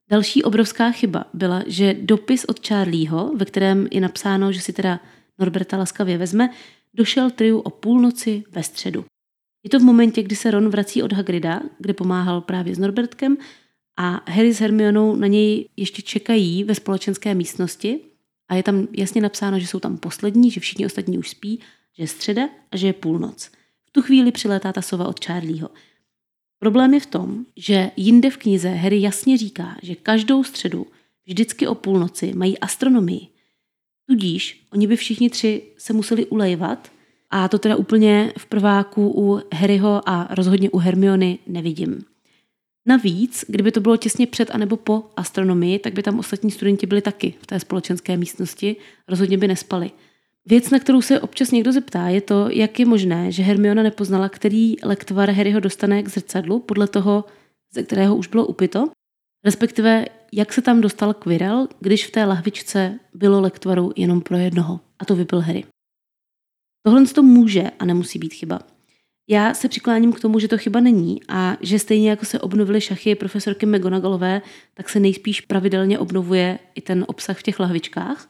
Další 0.09 0.43
obrovská 0.43 0.91
chyba 0.91 1.25
byla, 1.33 1.63
že 1.67 1.95
dopis 2.01 2.45
od 2.45 2.67
Charlieho, 2.67 3.31
ve 3.37 3.45
kterém 3.45 3.87
je 3.91 4.01
napsáno, 4.01 4.51
že 4.51 4.61
si 4.61 4.73
teda 4.73 4.99
Norberta 5.39 5.77
laskavě 5.77 6.17
vezme, 6.17 6.49
došel 6.93 7.31
triu 7.31 7.59
o 7.59 7.69
půlnoci 7.69 8.43
ve 8.51 8.63
středu. 8.63 9.05
Je 9.63 9.69
to 9.69 9.79
v 9.79 9.83
momentě, 9.83 10.23
kdy 10.23 10.35
se 10.35 10.51
Ron 10.51 10.69
vrací 10.69 11.03
od 11.03 11.13
Hagrida, 11.13 11.61
kde 11.79 11.93
pomáhal 11.93 12.41
právě 12.41 12.75
s 12.75 12.79
Norbertkem 12.79 13.37
a 13.97 14.31
Harry 14.31 14.53
s 14.53 14.59
Hermionou 14.59 15.15
na 15.15 15.27
něj 15.27 15.69
ještě 15.77 16.01
čekají 16.01 16.63
ve 16.63 16.75
společenské 16.75 17.35
místnosti 17.35 17.99
A 18.49 18.55
je 18.55 18.63
tam 18.63 18.87
jasně 18.97 19.21
napsáno, 19.21 19.59
že 19.59 19.67
jsou 19.67 19.79
tam 19.79 19.97
poslední, 19.97 20.51
že 20.51 20.59
všichni 20.59 20.85
ostatní 20.85 21.17
už 21.17 21.29
spí, 21.29 21.59
že 21.97 22.03
je 22.03 22.07
středa 22.07 22.49
a 22.71 22.77
že 22.77 22.87
je 22.87 22.93
půlnoc. 22.93 23.51
V 23.85 23.91
tu 23.91 24.01
chvíli 24.01 24.31
přilétá 24.31 24.73
ta 24.73 24.81
sova 24.81 25.07
od 25.07 25.25
Charlieho. 25.25 25.69
Problém 26.59 26.93
je 26.93 26.99
v 26.99 27.05
tom, 27.05 27.45
že 27.57 27.91
jinde 27.97 28.29
v 28.29 28.37
knize 28.37 28.69
Harry 28.69 29.01
jasně 29.01 29.37
říká, 29.37 29.77
že 29.81 29.95
každou 29.95 30.43
středu 30.43 30.87
vždycky 31.25 31.67
o 31.67 31.75
půlnoci 31.75 32.33
mají 32.33 32.59
astronomii. 32.59 33.27
Tudíž 34.05 34.67
oni 34.71 34.87
by 34.87 34.95
všichni 34.95 35.29
tři 35.29 35.61
se 35.77 35.93
museli 35.93 36.25
ulejvat 36.25 36.91
a 37.31 37.47
to 37.47 37.59
teda 37.59 37.75
úplně 37.75 38.33
v 38.37 38.45
prváku 38.45 39.13
u 39.15 39.41
Harryho 39.53 40.01
a 40.05 40.27
rozhodně 40.31 40.69
u 40.69 40.77
Hermiony 40.77 41.39
nevidím. 41.47 42.03
Navíc, 42.85 43.45
kdyby 43.47 43.71
to 43.71 43.79
bylo 43.79 43.97
těsně 43.97 44.27
před 44.27 44.51
anebo 44.51 44.77
po 44.77 45.03
astronomii, 45.17 45.79
tak 45.79 45.93
by 45.93 46.03
tam 46.03 46.19
ostatní 46.19 46.51
studenti 46.51 46.87
byli 46.87 47.01
taky 47.01 47.33
v 47.41 47.47
té 47.47 47.59
společenské 47.59 48.17
místnosti, 48.17 48.75
rozhodně 49.07 49.37
by 49.37 49.47
nespali. 49.47 49.91
Věc, 50.45 50.69
na 50.69 50.79
kterou 50.79 51.01
se 51.01 51.19
občas 51.19 51.51
někdo 51.51 51.71
zeptá, 51.71 52.07
je 52.07 52.21
to, 52.21 52.49
jak 52.49 52.79
je 52.79 52.85
možné, 52.85 53.31
že 53.31 53.43
Hermiona 53.43 53.83
nepoznala, 53.83 54.29
který 54.29 54.75
lektvar 54.83 55.31
Harryho 55.31 55.59
dostane 55.59 56.03
k 56.03 56.09
zrcadlu 56.09 56.59
podle 56.59 56.87
toho, 56.87 57.25
ze 57.73 57.83
kterého 57.83 58.15
už 58.15 58.27
bylo 58.27 58.45
upito, 58.45 58.89
respektive 59.45 60.05
jak 60.31 60.53
se 60.53 60.61
tam 60.61 60.81
dostal 60.81 61.13
Quirrell, 61.13 61.67
když 61.79 62.07
v 62.07 62.11
té 62.11 62.25
lahvičce 62.25 62.99
bylo 63.13 63.41
lektvaru 63.41 63.91
jenom 63.95 64.21
pro 64.21 64.37
jednoho, 64.37 64.79
a 64.99 65.05
to 65.05 65.15
vypil 65.15 65.39
Harry. 65.39 65.63
Tohle 66.83 67.05
to 67.05 67.23
může 67.23 67.63
a 67.79 67.85
nemusí 67.85 68.19
být 68.19 68.33
chyba. 68.33 68.59
Já 69.29 69.53
se 69.53 69.69
přikláním 69.69 70.13
k 70.13 70.19
tomu, 70.19 70.39
že 70.39 70.47
to 70.47 70.57
chyba 70.57 70.79
není 70.79 71.21
a 71.27 71.57
že 71.61 71.79
stejně 71.79 72.09
jako 72.09 72.25
se 72.25 72.39
obnovily 72.39 72.81
šachy 72.81 73.15
profesorky 73.15 73.65
McGonagallové, 73.65 74.41
tak 74.73 74.89
se 74.89 74.99
nejspíš 74.99 75.41
pravidelně 75.41 75.99
obnovuje 75.99 76.59
i 76.75 76.81
ten 76.81 77.05
obsah 77.07 77.39
v 77.39 77.43
těch 77.43 77.59
lahvičkách. 77.59 78.29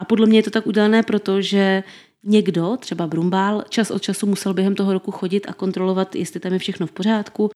A 0.00 0.04
podle 0.04 0.26
mě 0.26 0.38
je 0.38 0.42
to 0.42 0.50
tak 0.50 0.66
udělané 0.66 1.02
proto, 1.02 1.42
že 1.42 1.82
někdo, 2.24 2.76
třeba 2.80 3.06
Brumbál, 3.06 3.64
čas 3.68 3.90
od 3.90 4.02
času 4.02 4.26
musel 4.26 4.54
během 4.54 4.74
toho 4.74 4.92
roku 4.92 5.10
chodit 5.10 5.46
a 5.48 5.52
kontrolovat, 5.52 6.14
jestli 6.14 6.40
tam 6.40 6.52
je 6.52 6.58
všechno 6.58 6.86
v 6.86 6.92
pořádku 6.92 7.50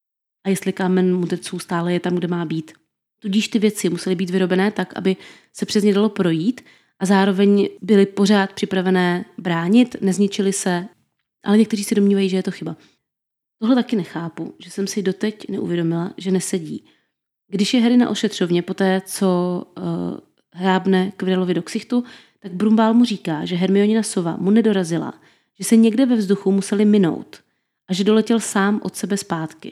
a 0.47 0.49
jestli 0.49 0.73
kámen 0.73 1.16
mudrců 1.16 1.59
stále 1.59 1.92
je 1.92 2.00
tam, 2.00 2.14
kde 2.14 2.28
má 2.28 2.45
být. 2.45 2.73
Tudíž 3.19 3.49
ty 3.49 3.59
věci 3.59 3.90
musely 3.90 4.16
být 4.16 4.31
vyrobené 4.31 4.71
tak, 4.71 4.92
aby 4.97 5.16
se 5.52 5.66
přes 5.66 5.85
ně 5.85 5.95
dalo 5.95 6.09
projít 6.09 6.61
a 7.03 7.07
zároveň 7.07 7.69
byly 7.81 8.07
pořád 8.07 8.53
připravené 8.53 9.25
bránit, 9.39 9.97
nezničily 10.01 10.53
se, 10.53 10.89
ale 11.45 11.59
někteří 11.59 11.85
si 11.85 11.95
domnívají, 11.95 12.29
že 12.29 12.37
je 12.37 12.43
to 12.43 12.51
chyba. 12.51 12.77
Tohle 13.59 13.75
taky 13.75 13.97
nechápu, 13.97 14.55
že 14.59 14.71
jsem 14.71 14.87
si 14.87 15.03
doteď 15.03 15.49
neuvědomila, 15.49 16.15
že 16.17 16.31
nesedí. 16.31 16.85
Když 17.49 17.75
je 17.75 17.81
Harry 17.81 17.97
na 17.97 18.11
ošetřovně 18.11 18.63
po 18.63 18.75
té, 18.75 19.03
co 19.07 19.63
uh, 19.79 19.85
hrábne 20.53 21.13
Quirrellovi 21.17 21.55
do 21.55 21.63
ksichtu, 21.63 22.05
tak 22.39 22.53
Brumbál 22.53 22.95
mu 22.95 23.05
říká, 23.05 23.45
že 23.45 23.57
Hermionina 23.57 24.03
sova 24.03 24.37
mu 24.37 24.51
nedorazila, 24.51 25.15
že 25.59 25.65
se 25.65 25.77
někde 25.77 26.07
ve 26.07 26.17
vzduchu 26.17 26.53
museli 26.53 26.85
minout 26.85 27.43
a 27.89 27.95
že 27.95 28.05
doletěl 28.05 28.41
sám 28.41 28.81
od 28.83 28.97
sebe 28.97 29.17
zpátky. 29.17 29.71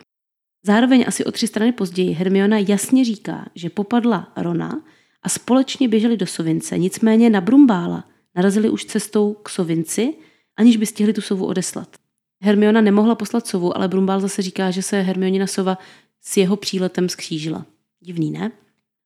Zároveň 0.66 1.04
asi 1.06 1.24
o 1.24 1.32
tři 1.32 1.46
strany 1.46 1.72
později 1.72 2.12
Hermiona 2.12 2.58
jasně 2.58 3.04
říká, 3.04 3.46
že 3.54 3.70
popadla 3.70 4.32
Rona 4.36 4.82
a 5.22 5.28
společně 5.28 5.88
běželi 5.88 6.16
do 6.16 6.26
Sovince, 6.26 6.78
nicméně 6.78 7.30
na 7.30 7.40
Brumbála 7.40 8.04
narazili 8.34 8.70
už 8.70 8.84
cestou 8.84 9.34
k 9.34 9.48
Sovinci, 9.48 10.14
aniž 10.56 10.76
by 10.76 10.86
stihli 10.86 11.12
tu 11.12 11.20
sovu 11.20 11.46
odeslat. 11.46 11.96
Hermiona 12.42 12.80
nemohla 12.80 13.14
poslat 13.14 13.46
sovu, 13.46 13.76
ale 13.76 13.88
Brumbál 13.88 14.20
zase 14.20 14.42
říká, 14.42 14.70
že 14.70 14.82
se 14.82 15.00
Hermionina 15.00 15.46
sova 15.46 15.78
s 16.20 16.36
jeho 16.36 16.56
příletem 16.56 17.08
skřížila. 17.08 17.66
Divný, 18.00 18.30
ne? 18.30 18.52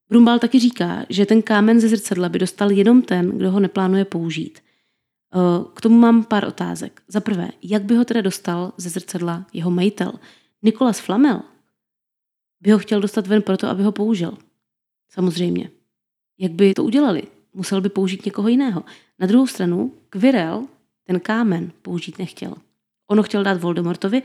Brumbál 0.08 0.38
taky 0.38 0.58
říká, 0.58 1.06
že 1.08 1.26
ten 1.26 1.42
kámen 1.42 1.80
ze 1.80 1.88
zrcadla 1.88 2.28
by 2.28 2.38
dostal 2.38 2.70
jenom 2.70 3.02
ten, 3.02 3.30
kdo 3.30 3.50
ho 3.50 3.60
neplánuje 3.60 4.04
použít. 4.04 4.58
K 5.74 5.80
tomu 5.80 5.98
mám 5.98 6.24
pár 6.24 6.44
otázek. 6.44 7.02
Za 7.08 7.20
prvé, 7.20 7.50
jak 7.62 7.82
by 7.82 7.96
ho 7.96 8.04
teda 8.04 8.20
dostal 8.20 8.72
ze 8.76 8.90
zrcadla 8.90 9.46
jeho 9.52 9.70
majitel? 9.70 10.12
Nikolas 10.62 11.00
Flamel 11.00 11.42
by 12.60 12.70
ho 12.70 12.78
chtěl 12.78 13.00
dostat 13.00 13.26
ven 13.26 13.42
proto, 13.42 13.68
aby 13.68 13.82
ho 13.82 13.92
použil. 13.92 14.38
Samozřejmě. 15.08 15.70
Jak 16.38 16.52
by 16.52 16.74
to 16.74 16.84
udělali? 16.84 17.22
Musel 17.54 17.80
by 17.80 17.88
použít 17.88 18.24
někoho 18.24 18.48
jiného. 18.48 18.84
Na 19.18 19.26
druhou 19.26 19.46
stranu, 19.46 19.92
Quirrell 20.10 20.66
ten 21.06 21.20
kámen 21.20 21.72
použít 21.82 22.18
nechtěl. 22.18 22.54
Ono 23.10 23.22
chtěl 23.22 23.44
dát 23.44 23.60
Voldemortovi, 23.60 24.22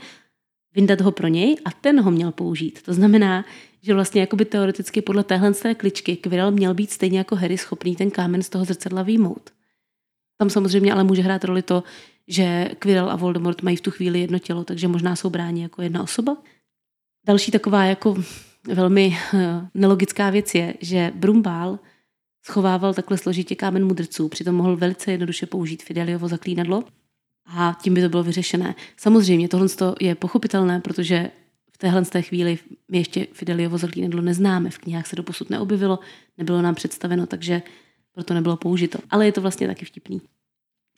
vyndat 0.74 1.00
ho 1.00 1.12
pro 1.12 1.28
něj 1.28 1.56
a 1.64 1.70
ten 1.70 2.00
ho 2.00 2.10
měl 2.10 2.32
použít. 2.32 2.82
To 2.82 2.94
znamená, 2.94 3.44
že 3.82 3.94
vlastně 3.94 4.20
jakoby 4.20 4.44
teoreticky 4.44 5.02
podle 5.02 5.24
téhle 5.24 5.54
té 5.54 5.74
kličky 5.74 6.16
Quirrell 6.16 6.50
měl 6.50 6.74
být 6.74 6.90
stejně 6.90 7.18
jako 7.18 7.36
Harry 7.36 7.58
schopný 7.58 7.96
ten 7.96 8.10
kámen 8.10 8.42
z 8.42 8.48
toho 8.48 8.64
zrcadla 8.64 9.02
výjmout. 9.02 9.50
Tam 10.38 10.50
samozřejmě 10.50 10.92
ale 10.92 11.04
může 11.04 11.22
hrát 11.22 11.44
roli 11.44 11.62
to, 11.62 11.82
že 12.28 12.70
Quirrell 12.78 13.10
a 13.10 13.16
Voldemort 13.16 13.62
mají 13.62 13.76
v 13.76 13.80
tu 13.80 13.90
chvíli 13.90 14.20
jedno 14.20 14.38
tělo, 14.38 14.64
takže 14.64 14.88
možná 14.88 15.16
jsou 15.16 15.30
bráni 15.30 15.62
jako 15.62 15.82
jedna 15.82 16.02
osoba. 16.02 16.36
Další 17.26 17.50
taková 17.50 17.84
jako 17.84 18.16
velmi 18.66 19.16
eh, 19.34 19.68
nelogická 19.74 20.30
věc 20.30 20.54
je, 20.54 20.74
že 20.80 21.12
Brumbál 21.14 21.78
schovával 22.42 22.94
takhle 22.94 23.18
složitě 23.18 23.54
kámen 23.54 23.86
mudrců, 23.86 24.28
přitom 24.28 24.54
mohl 24.54 24.76
velice 24.76 25.12
jednoduše 25.12 25.46
použít 25.46 25.82
Fideliovo 25.82 26.28
zaklínadlo 26.28 26.84
a 27.46 27.76
tím 27.82 27.94
by 27.94 28.02
to 28.02 28.08
bylo 28.08 28.22
vyřešené. 28.22 28.74
Samozřejmě 28.96 29.48
tohle 29.48 29.68
je 30.00 30.14
pochopitelné, 30.14 30.80
protože 30.80 31.30
v 31.72 31.78
téhle 31.78 32.04
té 32.04 32.22
chvíli 32.22 32.58
my 32.90 32.98
ještě 32.98 33.26
Fideliovo 33.32 33.78
zaklínadlo 33.78 34.22
neznáme, 34.22 34.70
v 34.70 34.78
knihách 34.78 35.06
se 35.06 35.16
doposud 35.16 35.50
neobjevilo, 35.50 35.98
nebylo 36.38 36.62
nám 36.62 36.74
představeno, 36.74 37.26
takže 37.26 37.62
proto 38.12 38.34
nebylo 38.34 38.56
použito. 38.56 38.98
Ale 39.10 39.26
je 39.26 39.32
to 39.32 39.40
vlastně 39.40 39.66
taky 39.66 39.84
vtipný. 39.84 40.20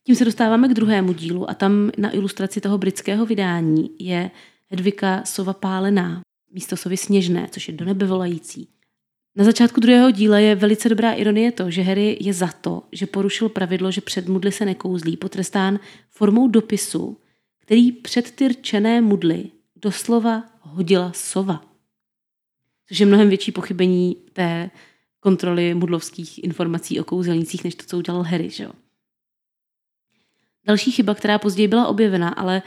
Tím 0.07 0.17
se 0.17 0.25
dostáváme 0.25 0.69
k 0.69 0.75
druhému 0.75 1.13
dílu 1.13 1.51
a 1.51 1.55
tam 1.55 1.91
na 1.99 2.15
ilustraci 2.15 2.61
toho 2.61 2.79
britského 2.79 3.27
vydání 3.27 3.91
je 3.99 4.31
Hedvika 4.69 5.23
sova 5.25 5.53
pálená, 5.53 6.21
místo 6.53 6.77
sovy 6.77 6.97
sněžné, 6.97 7.49
což 7.51 7.69
je 7.69 7.75
do 7.75 7.85
nebe 7.85 8.07
volající. 8.07 8.69
Na 9.37 9.45
začátku 9.45 9.81
druhého 9.81 10.11
díla 10.11 10.39
je 10.39 10.55
velice 10.55 10.89
dobrá 10.89 11.12
ironie 11.12 11.53
to, 11.53 11.71
že 11.71 11.83
Harry 11.83 12.19
je 12.21 12.33
za 12.35 12.49
to, 12.49 12.83
že 12.93 13.07
porušil 13.07 13.49
pravidlo, 13.49 13.91
že 13.91 14.01
před 14.01 14.29
mudly 14.29 14.53
se 14.53 14.65
nekouzlí, 14.65 15.17
potrestán 15.17 15.81
formou 16.11 16.49
dopisu, 16.49 17.19
který 17.59 17.93
před 17.93 18.31
ty 18.31 18.49
rčené 18.49 19.01
mudly 19.01 19.51
doslova 19.77 20.45
hodila 20.61 21.12
sova. 21.12 21.65
Což 22.89 22.99
je 22.99 23.07
mnohem 23.07 23.29
větší 23.29 23.53
pochybení 23.53 24.17
té 24.33 24.71
kontroly 25.21 25.75
mudlovských 25.75 26.45
informací 26.45 27.01
o 27.01 27.05
kouzelnících, 27.05 27.65
než 27.65 27.75
to, 27.75 27.85
co 27.87 27.99
udělal 27.99 28.23
Harry. 28.23 28.51
Že 28.51 28.65
jo? 28.65 28.73
Další 30.67 30.91
chyba, 30.91 31.15
která 31.15 31.39
později 31.39 31.69
byla 31.69 31.87
objevena, 31.87 32.29
ale 32.29 32.62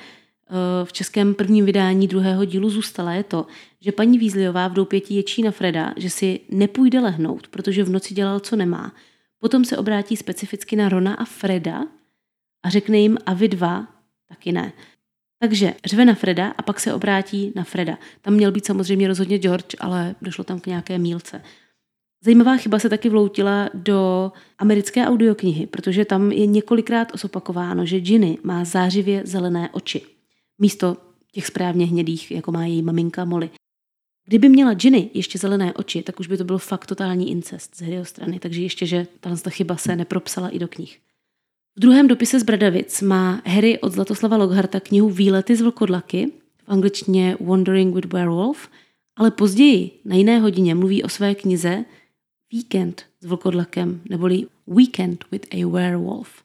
v 0.84 0.94
českém 0.94 1.34
prvním 1.34 1.66
vydání 1.66 2.08
druhého 2.08 2.46
dílu 2.46 2.70
zůstala, 2.70 3.14
je 3.14 3.24
to, 3.24 3.48
že 3.82 3.92
paní 3.92 4.18
Vízliová 4.18 4.68
v 4.68 4.74
doupěti 4.74 5.14
ječí 5.14 5.42
na 5.42 5.52
Freda, 5.52 5.94
že 5.98 6.10
si 6.10 6.40
nepůjde 6.50 7.00
lehnout, 7.00 7.48
protože 7.48 7.84
v 7.84 7.90
noci 7.90 8.14
dělal, 8.14 8.40
co 8.40 8.56
nemá. 8.56 8.94
Potom 9.40 9.66
se 9.66 9.78
obrátí 9.78 10.18
specificky 10.18 10.76
na 10.76 10.90
Rona 10.90 11.14
a 11.14 11.26
Freda 11.26 11.88
a 12.66 12.70
řekne 12.70 12.98
jim 12.98 13.18
a 13.26 13.34
vy 13.34 13.48
dva 13.48 13.88
taky 14.30 14.52
ne. 14.52 14.74
Takže 15.40 15.74
řve 15.86 16.06
na 16.06 16.14
Freda 16.14 16.54
a 16.58 16.62
pak 16.62 16.80
se 16.80 16.94
obrátí 16.94 17.52
na 17.56 17.64
Freda. 17.64 17.98
Tam 18.22 18.34
měl 18.34 18.52
být 18.52 18.66
samozřejmě 18.66 19.08
rozhodně 19.08 19.38
George, 19.38 19.76
ale 19.80 20.16
došlo 20.22 20.44
tam 20.44 20.60
k 20.60 20.68
nějaké 20.68 20.98
mílce. 20.98 21.42
Zajímavá 22.24 22.58
chyba 22.58 22.80
se 22.80 22.90
taky 22.90 23.10
vloutila 23.10 23.70
do 23.74 24.32
americké 24.58 25.08
audioknihy, 25.08 25.68
protože 25.68 26.06
tam 26.06 26.32
je 26.32 26.46
několikrát 26.46 27.14
osopakováno, 27.14 27.86
že 27.86 28.00
Ginny 28.00 28.38
má 28.44 28.66
zářivě 28.66 29.22
zelené 29.26 29.70
oči 29.72 30.15
místo 30.60 30.98
těch 31.32 31.46
správně 31.46 31.86
hnědých, 31.86 32.32
jako 32.32 32.52
má 32.52 32.66
její 32.66 32.82
maminka 32.82 33.26
Molly. 33.26 33.50
Kdyby 34.28 34.50
měla 34.50 34.74
Ginny 34.74 35.10
ještě 35.14 35.40
zelené 35.40 35.74
oči, 35.74 36.04
tak 36.04 36.20
už 36.20 36.28
by 36.28 36.38
to 36.38 36.44
bylo 36.44 36.58
fakt 36.58 36.86
totální 36.86 37.32
incest 37.32 37.76
z 37.76 37.82
Harryho 37.82 38.06
strany, 38.06 38.40
takže 38.40 38.62
ještě, 38.62 38.86
že 38.86 39.08
tahle 39.20 39.38
chyba 39.50 39.78
se 39.78 39.96
nepropsala 39.96 40.50
i 40.50 40.60
do 40.60 40.68
knih. 40.68 41.00
V 41.76 41.80
druhém 41.80 42.08
dopise 42.08 42.40
z 42.40 42.44
Bradavic 42.44 43.02
má 43.02 43.42
Harry 43.46 43.80
od 43.80 43.92
Zlatoslava 43.92 44.38
Lockharta 44.38 44.80
knihu 44.80 45.10
Výlety 45.10 45.56
z 45.56 45.62
vlkodlaky, 45.62 46.32
v 46.66 46.70
angličtině 46.70 47.38
Wandering 47.40 47.96
with 47.96 48.14
Werewolf, 48.14 48.70
ale 49.16 49.32
později 49.32 49.92
na 50.06 50.16
jiné 50.16 50.40
hodině 50.40 50.76
mluví 50.76 51.04
o 51.04 51.10
své 51.10 51.36
knize 51.36 51.86
Víkend 52.52 53.06
s 53.22 53.26
vlkodlakem, 53.26 54.02
neboli 54.10 54.48
Weekend 54.68 55.26
with 55.32 55.48
a 55.52 55.68
Werewolf. 55.68 56.44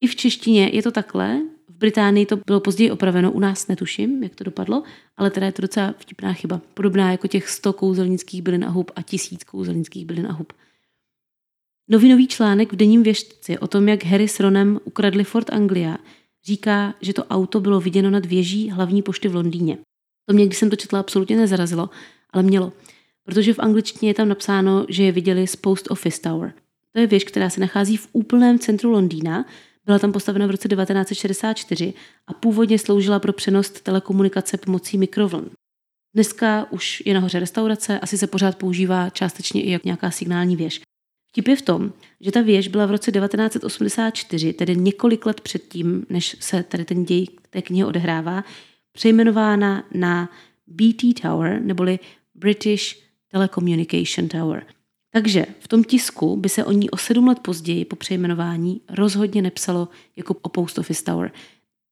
I 0.00 0.06
v 0.06 0.16
češtině 0.16 0.70
je 0.72 0.82
to 0.82 0.90
takhle, 0.90 1.40
Británii 1.80 2.26
to 2.26 2.36
bylo 2.46 2.60
později 2.60 2.90
opraveno, 2.90 3.32
u 3.32 3.40
nás 3.40 3.68
netuším, 3.68 4.22
jak 4.22 4.34
to 4.34 4.44
dopadlo, 4.44 4.82
ale 5.16 5.30
teda 5.30 5.46
je 5.46 5.52
to 5.52 5.62
docela 5.62 5.94
vtipná 5.98 6.32
chyba. 6.32 6.60
Podobná 6.74 7.12
jako 7.12 7.28
těch 7.28 7.48
100 7.48 7.72
kouzelnických 7.72 8.42
bylin 8.42 8.64
a 8.64 8.68
hub 8.68 8.90
a 8.96 9.02
tisíc 9.02 9.44
kouzelnických 9.44 10.06
bylin 10.06 10.26
a 10.26 10.32
hub. 10.32 10.52
Novinový 11.88 12.28
článek 12.28 12.72
v 12.72 12.76
denním 12.76 13.02
věžci 13.02 13.58
o 13.58 13.66
tom, 13.66 13.88
jak 13.88 14.04
Harry 14.04 14.28
s 14.28 14.40
Ronem 14.40 14.80
ukradli 14.84 15.24
Fort 15.24 15.50
Anglia, 15.50 15.98
říká, 16.44 16.94
že 17.00 17.12
to 17.12 17.24
auto 17.24 17.60
bylo 17.60 17.80
viděno 17.80 18.10
nad 18.10 18.26
věží 18.26 18.70
hlavní 18.70 19.02
pošty 19.02 19.28
v 19.28 19.34
Londýně. 19.34 19.78
To 20.26 20.34
mě, 20.34 20.46
když 20.46 20.58
jsem 20.58 20.70
to 20.70 20.76
četla, 20.76 21.00
absolutně 21.00 21.36
nezarazilo, 21.36 21.90
ale 22.30 22.42
mělo. 22.42 22.72
Protože 23.24 23.54
v 23.54 23.58
angličtině 23.58 24.10
je 24.10 24.14
tam 24.14 24.28
napsáno, 24.28 24.86
že 24.88 25.02
je 25.02 25.12
viděli 25.12 25.46
z 25.46 25.56
Post 25.56 25.90
Office 25.90 26.20
Tower. 26.20 26.52
To 26.92 27.00
je 27.00 27.06
věž, 27.06 27.24
která 27.24 27.50
se 27.50 27.60
nachází 27.60 27.96
v 27.96 28.08
úplném 28.12 28.58
centru 28.58 28.90
Londýna. 28.90 29.44
Byla 29.86 29.98
tam 29.98 30.12
postavena 30.12 30.46
v 30.46 30.50
roce 30.50 30.68
1964 30.68 31.94
a 32.26 32.32
původně 32.32 32.78
sloužila 32.78 33.18
pro 33.18 33.32
přenos 33.32 33.70
telekomunikace 33.70 34.56
pomocí 34.56 34.98
mikrovln. 34.98 35.50
Dneska 36.14 36.66
už 36.70 37.02
je 37.06 37.14
nahoře 37.14 37.38
restaurace, 37.38 38.00
asi 38.00 38.18
se 38.18 38.26
pořád 38.26 38.58
používá 38.58 39.10
částečně 39.10 39.62
i 39.62 39.70
jako 39.70 39.88
nějaká 39.88 40.10
signální 40.10 40.56
věž. 40.56 40.80
Vtip 41.28 41.48
je 41.48 41.56
v 41.56 41.62
tom, 41.62 41.92
že 42.20 42.32
ta 42.32 42.40
věž 42.40 42.68
byla 42.68 42.86
v 42.86 42.90
roce 42.90 43.12
1984, 43.12 44.52
tedy 44.52 44.76
několik 44.76 45.26
let 45.26 45.40
předtím, 45.40 46.06
než 46.08 46.36
se 46.40 46.62
tady 46.62 46.84
ten 46.84 47.04
děj 47.04 47.26
té 47.50 47.62
knihy 47.62 47.84
odehrává, 47.84 48.44
přejmenována 48.92 49.84
na 49.94 50.28
BT 50.66 51.20
Tower, 51.22 51.62
neboli 51.62 51.98
British 52.34 53.02
Telecommunication 53.30 54.28
Tower. 54.28 54.66
Takže 55.10 55.46
v 55.60 55.68
tom 55.68 55.84
tisku 55.84 56.36
by 56.36 56.48
se 56.48 56.64
o 56.64 56.72
ní 56.72 56.90
o 56.90 56.96
sedm 56.96 57.28
let 57.28 57.38
později 57.38 57.84
po 57.84 57.96
přejmenování 57.96 58.80
rozhodně 58.88 59.42
nepsalo 59.42 59.88
jako 60.16 60.34
o 60.42 60.48
Post 60.48 60.78
Office 60.78 61.04
Tower. 61.04 61.32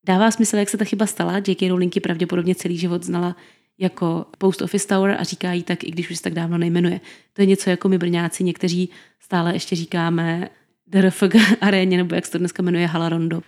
Dává 0.07 0.31
smysl, 0.31 0.57
jak 0.57 0.69
se 0.69 0.77
ta 0.77 0.85
chyba 0.85 1.07
stala. 1.07 1.37
J.K. 1.37 1.69
Rowling 1.69 2.01
pravděpodobně 2.03 2.55
celý 2.55 2.79
život 2.79 3.03
znala 3.03 3.37
jako 3.79 4.27
Post 4.39 4.63
Office 4.63 4.89
Tower 4.89 5.17
a 5.21 5.25
říká 5.25 5.53
jí 5.53 5.63
tak, 5.63 5.85
i 5.85 5.91
když 5.91 6.11
už 6.11 6.17
se 6.17 6.23
tak 6.23 6.35
dávno 6.35 6.59
nejmenuje. 6.59 7.01
To 7.33 7.43
je 7.43 7.47
něco 7.47 7.71
jako 7.71 7.89
my 7.89 7.99
Brňáci, 7.99 8.45
někteří 8.45 8.91
stále 9.21 9.53
ještě 9.53 9.77
říkáme 9.77 10.49
DRFG 10.87 11.35
aréně, 11.61 11.97
nebo 11.97 12.15
jak 12.15 12.27
se 12.27 12.33
to 12.33 12.39
dneska 12.39 12.63
jmenuje, 12.63 12.87
Hala 12.87 13.09
Rondo. 13.09 13.41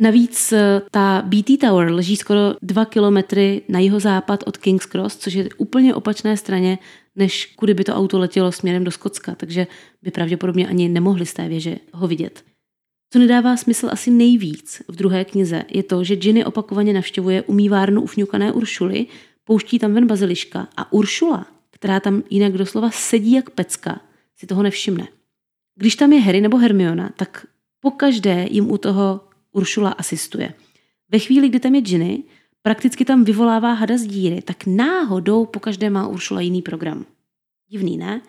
Navíc 0.00 0.52
eh, 0.52 0.82
ta 0.90 1.22
BT 1.26 1.60
Tower 1.60 1.90
leží 1.90 2.16
skoro 2.16 2.40
dva 2.62 2.84
kilometry 2.84 3.62
na 3.68 3.78
jeho 3.78 4.00
západ 4.00 4.44
od 4.46 4.56
King's 4.56 4.86
Cross, 4.86 5.16
což 5.16 5.34
je 5.34 5.48
úplně 5.58 5.94
opačné 5.94 6.36
straně, 6.36 6.78
než 7.16 7.46
kudy 7.56 7.74
by 7.74 7.84
to 7.84 7.94
auto 7.94 8.18
letělo 8.18 8.52
směrem 8.52 8.84
do 8.84 8.90
Skotska, 8.90 9.34
takže 9.34 9.66
by 10.02 10.10
pravděpodobně 10.10 10.68
ani 10.68 10.88
nemohli 10.88 11.26
z 11.26 11.34
té 11.34 11.48
věže 11.48 11.76
ho 11.92 12.08
vidět. 12.08 12.44
Co 13.12 13.18
nedává 13.18 13.56
smysl 13.56 13.88
asi 13.92 14.10
nejvíc 14.10 14.82
v 14.88 14.96
druhé 14.96 15.24
knize, 15.24 15.64
je 15.70 15.82
to, 15.82 16.04
že 16.04 16.16
Ginny 16.16 16.44
opakovaně 16.44 16.92
navštěvuje 16.92 17.42
umývárnu 17.42 18.02
ufňukané 18.02 18.52
Uršuly, 18.52 19.06
pouští 19.44 19.78
tam 19.78 19.94
ven 19.94 20.06
baziliška 20.06 20.68
a 20.76 20.92
Uršula, 20.92 21.46
která 21.70 22.00
tam 22.00 22.22
jinak 22.30 22.52
doslova 22.52 22.90
sedí 22.90 23.32
jak 23.32 23.50
pecka, 23.50 24.00
si 24.36 24.46
toho 24.46 24.62
nevšimne. 24.62 25.08
Když 25.74 25.96
tam 25.96 26.12
je 26.12 26.20
Harry 26.20 26.40
nebo 26.40 26.56
Hermiona, 26.56 27.10
tak 27.16 27.46
pokaždé 27.80 28.46
jim 28.50 28.70
u 28.70 28.78
toho 28.78 29.20
Uršula 29.52 29.90
asistuje. 29.90 30.54
Ve 31.08 31.18
chvíli, 31.18 31.48
kdy 31.48 31.60
tam 31.60 31.74
je 31.74 31.80
Ginny, 31.80 32.24
prakticky 32.66 33.04
tam 33.04 33.24
vyvolává 33.24 33.72
hada 33.72 33.98
z 33.98 34.06
díry, 34.06 34.42
tak 34.42 34.66
náhodou 34.66 35.46
pokaždé 35.46 35.90
má 35.90 36.08
Uršula 36.08 36.40
jiný 36.40 36.62
program. 36.62 37.06
Divný, 37.68 37.96
ne? 37.96 38.20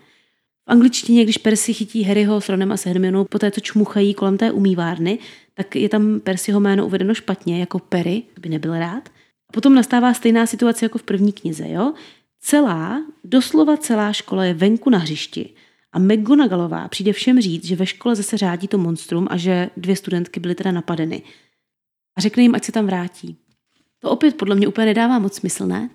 V 0.68 0.72
angličtině, 0.72 1.24
když 1.24 1.38
Percy 1.38 1.74
chytí 1.74 2.04
Harryho 2.04 2.42
s 2.42 2.50
Ronem 2.50 2.72
a 2.72 2.78
s 2.78 2.86
Hermionou 2.86 3.26
po 3.26 3.40
té, 3.40 3.52
co 3.52 3.62
čmuchají 3.62 4.14
kolem 4.14 4.38
té 4.38 4.52
umývárny, 4.52 5.20
tak 5.54 5.76
je 5.76 5.90
tam 5.90 6.20
Percyho 6.20 6.60
jméno 6.60 6.86
uvedeno 6.86 7.14
špatně, 7.14 7.60
jako 7.60 7.80
Perry, 7.80 8.24
by 8.40 8.50
nebyl 8.50 8.80
rád. 8.80 9.10
A 9.50 9.54
potom 9.54 9.76
nastává 9.76 10.14
stejná 10.14 10.46
situace 10.46 10.86
jako 10.86 10.98
v 10.98 11.04
první 11.04 11.32
knize, 11.32 11.70
jo? 11.70 11.94
Celá, 12.40 13.06
doslova 13.24 13.78
celá 13.78 14.14
škola 14.14 14.46
je 14.46 14.54
venku 14.54 14.90
na 14.90 14.98
hřišti 14.98 15.50
a 15.92 16.00
McGonagallová 16.00 16.88
přijde 16.88 17.14
všem 17.14 17.42
říct, 17.42 17.66
že 17.66 17.76
ve 17.76 17.86
škole 17.86 18.16
zase 18.16 18.38
řádí 18.38 18.68
to 18.68 18.78
monstrum 18.78 19.28
a 19.30 19.38
že 19.38 19.70
dvě 19.78 19.96
studentky 19.96 20.40
byly 20.40 20.56
teda 20.56 20.72
napadeny. 20.72 21.22
A 22.18 22.22
řekne 22.22 22.44
jim, 22.44 22.56
ať 22.56 22.64
se 22.64 22.72
tam 22.72 22.86
vrátí. 22.86 23.38
To 24.00 24.10
opět 24.10 24.38
podle 24.38 24.56
mě 24.56 24.68
úplně 24.68 24.86
nedává 24.86 25.20
moc 25.20 25.36
smysl, 25.36 25.66
ne? 25.66 25.90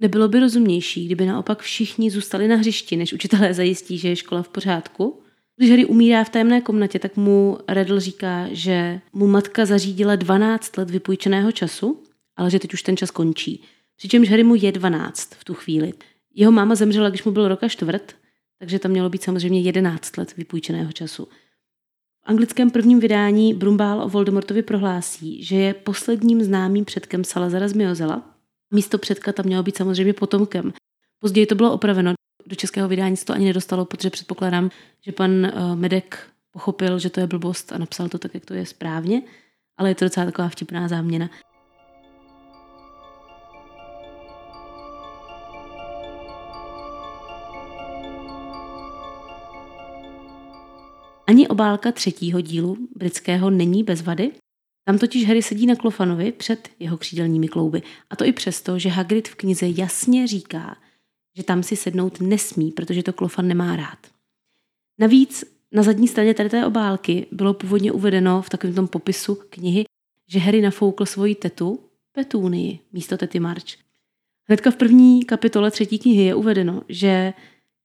Nebylo 0.00 0.28
by 0.28 0.40
rozumnější, 0.40 1.06
kdyby 1.06 1.26
naopak 1.26 1.62
všichni 1.62 2.10
zůstali 2.10 2.48
na 2.48 2.56
hřišti, 2.56 2.96
než 2.96 3.12
učitelé 3.12 3.54
zajistí, 3.54 3.98
že 3.98 4.08
je 4.08 4.16
škola 4.16 4.42
v 4.42 4.48
pořádku? 4.48 5.20
Když 5.56 5.70
Harry 5.70 5.84
umírá 5.84 6.24
v 6.24 6.28
tajemné 6.28 6.60
komnatě, 6.60 6.98
tak 6.98 7.16
mu 7.16 7.58
Redl 7.68 8.00
říká, 8.00 8.48
že 8.50 9.00
mu 9.12 9.26
matka 9.26 9.66
zařídila 9.66 10.16
12 10.16 10.76
let 10.76 10.90
vypůjčeného 10.90 11.52
času, 11.52 12.02
ale 12.36 12.50
že 12.50 12.58
teď 12.58 12.74
už 12.74 12.82
ten 12.82 12.96
čas 12.96 13.10
končí. 13.10 13.62
Přičemž 13.96 14.30
Harry 14.30 14.44
mu 14.44 14.54
je 14.54 14.72
12 14.72 15.34
v 15.34 15.44
tu 15.44 15.54
chvíli. 15.54 15.92
Jeho 16.34 16.52
máma 16.52 16.74
zemřela, 16.74 17.08
když 17.08 17.24
mu 17.24 17.32
byl 17.32 17.48
roka 17.48 17.68
čtvrt 17.68 18.14
takže 18.64 18.78
tam 18.78 18.90
mělo 18.90 19.10
být 19.10 19.22
samozřejmě 19.22 19.60
11 19.60 20.16
let 20.16 20.36
vypůjčeného 20.36 20.92
času. 20.92 21.28
V 22.24 22.28
anglickém 22.28 22.70
prvním 22.70 23.00
vydání 23.00 23.54
Brumbál 23.54 24.02
o 24.02 24.08
Voldemortovi 24.08 24.62
prohlásí, 24.62 25.44
že 25.44 25.56
je 25.56 25.74
posledním 25.74 26.42
známým 26.42 26.84
předkem 26.84 27.24
Salazara 27.24 27.68
z 27.68 27.72
Miozela. 27.72 28.22
Místo 28.70 28.98
předka 28.98 29.32
tam 29.32 29.46
mělo 29.46 29.62
být 29.62 29.76
samozřejmě 29.76 30.12
potomkem. 30.12 30.72
Později 31.18 31.46
to 31.46 31.54
bylo 31.54 31.72
opraveno. 31.72 32.12
Do 32.46 32.56
českého 32.56 32.88
vydání 32.88 33.16
se 33.16 33.24
to 33.24 33.32
ani 33.32 33.44
nedostalo, 33.44 33.84
protože 33.84 34.10
předpokládám, 34.10 34.70
že 35.06 35.12
pan 35.12 35.30
uh, 35.30 35.76
Medek 35.76 36.18
pochopil, 36.50 36.98
že 36.98 37.10
to 37.10 37.20
je 37.20 37.26
blbost 37.26 37.72
a 37.72 37.78
napsal 37.78 38.08
to 38.08 38.18
tak, 38.18 38.34
jak 38.34 38.44
to 38.44 38.54
je 38.54 38.66
správně, 38.66 39.22
ale 39.76 39.90
je 39.90 39.94
to 39.94 40.04
docela 40.04 40.26
taková 40.26 40.48
vtipná 40.48 40.88
záměna. 40.88 41.30
Ani 51.34 51.48
obálka 51.48 51.92
třetího 51.92 52.40
dílu 52.40 52.76
britského 52.96 53.50
není 53.50 53.84
bez 53.84 54.02
vady. 54.02 54.32
Tam 54.84 54.98
totiž 54.98 55.26
Harry 55.26 55.42
sedí 55.42 55.66
na 55.66 55.76
Klofanovi 55.76 56.32
před 56.32 56.68
jeho 56.78 56.96
křídelními 56.96 57.48
klouby. 57.48 57.82
A 58.10 58.16
to 58.16 58.24
i 58.24 58.32
přesto, 58.32 58.78
že 58.78 58.88
Hagrid 58.88 59.28
v 59.28 59.34
knize 59.34 59.66
jasně 59.68 60.26
říká, 60.26 60.76
že 61.36 61.42
tam 61.42 61.62
si 61.62 61.76
sednout 61.76 62.20
nesmí, 62.20 62.70
protože 62.70 63.02
to 63.02 63.12
Klofan 63.12 63.48
nemá 63.48 63.76
rád. 63.76 63.98
Navíc 64.98 65.44
na 65.72 65.82
zadní 65.82 66.08
straně 66.08 66.34
tady 66.34 66.48
té 66.48 66.66
obálky 66.66 67.26
bylo 67.32 67.54
původně 67.54 67.92
uvedeno 67.92 68.42
v 68.42 68.50
takovém 68.50 68.74
tom 68.74 68.88
popisu 68.88 69.38
knihy, 69.50 69.84
že 70.28 70.38
Harry 70.38 70.60
nafoukl 70.60 71.06
svoji 71.06 71.34
tetu 71.34 71.80
Petúnii 72.12 72.78
místo 72.92 73.16
tety 73.16 73.40
March. 73.40 73.74
Hnedka 74.48 74.70
v 74.70 74.76
první 74.76 75.24
kapitole 75.24 75.70
třetí 75.70 75.98
knihy 75.98 76.24
je 76.24 76.34
uvedeno, 76.34 76.82
že 76.88 77.32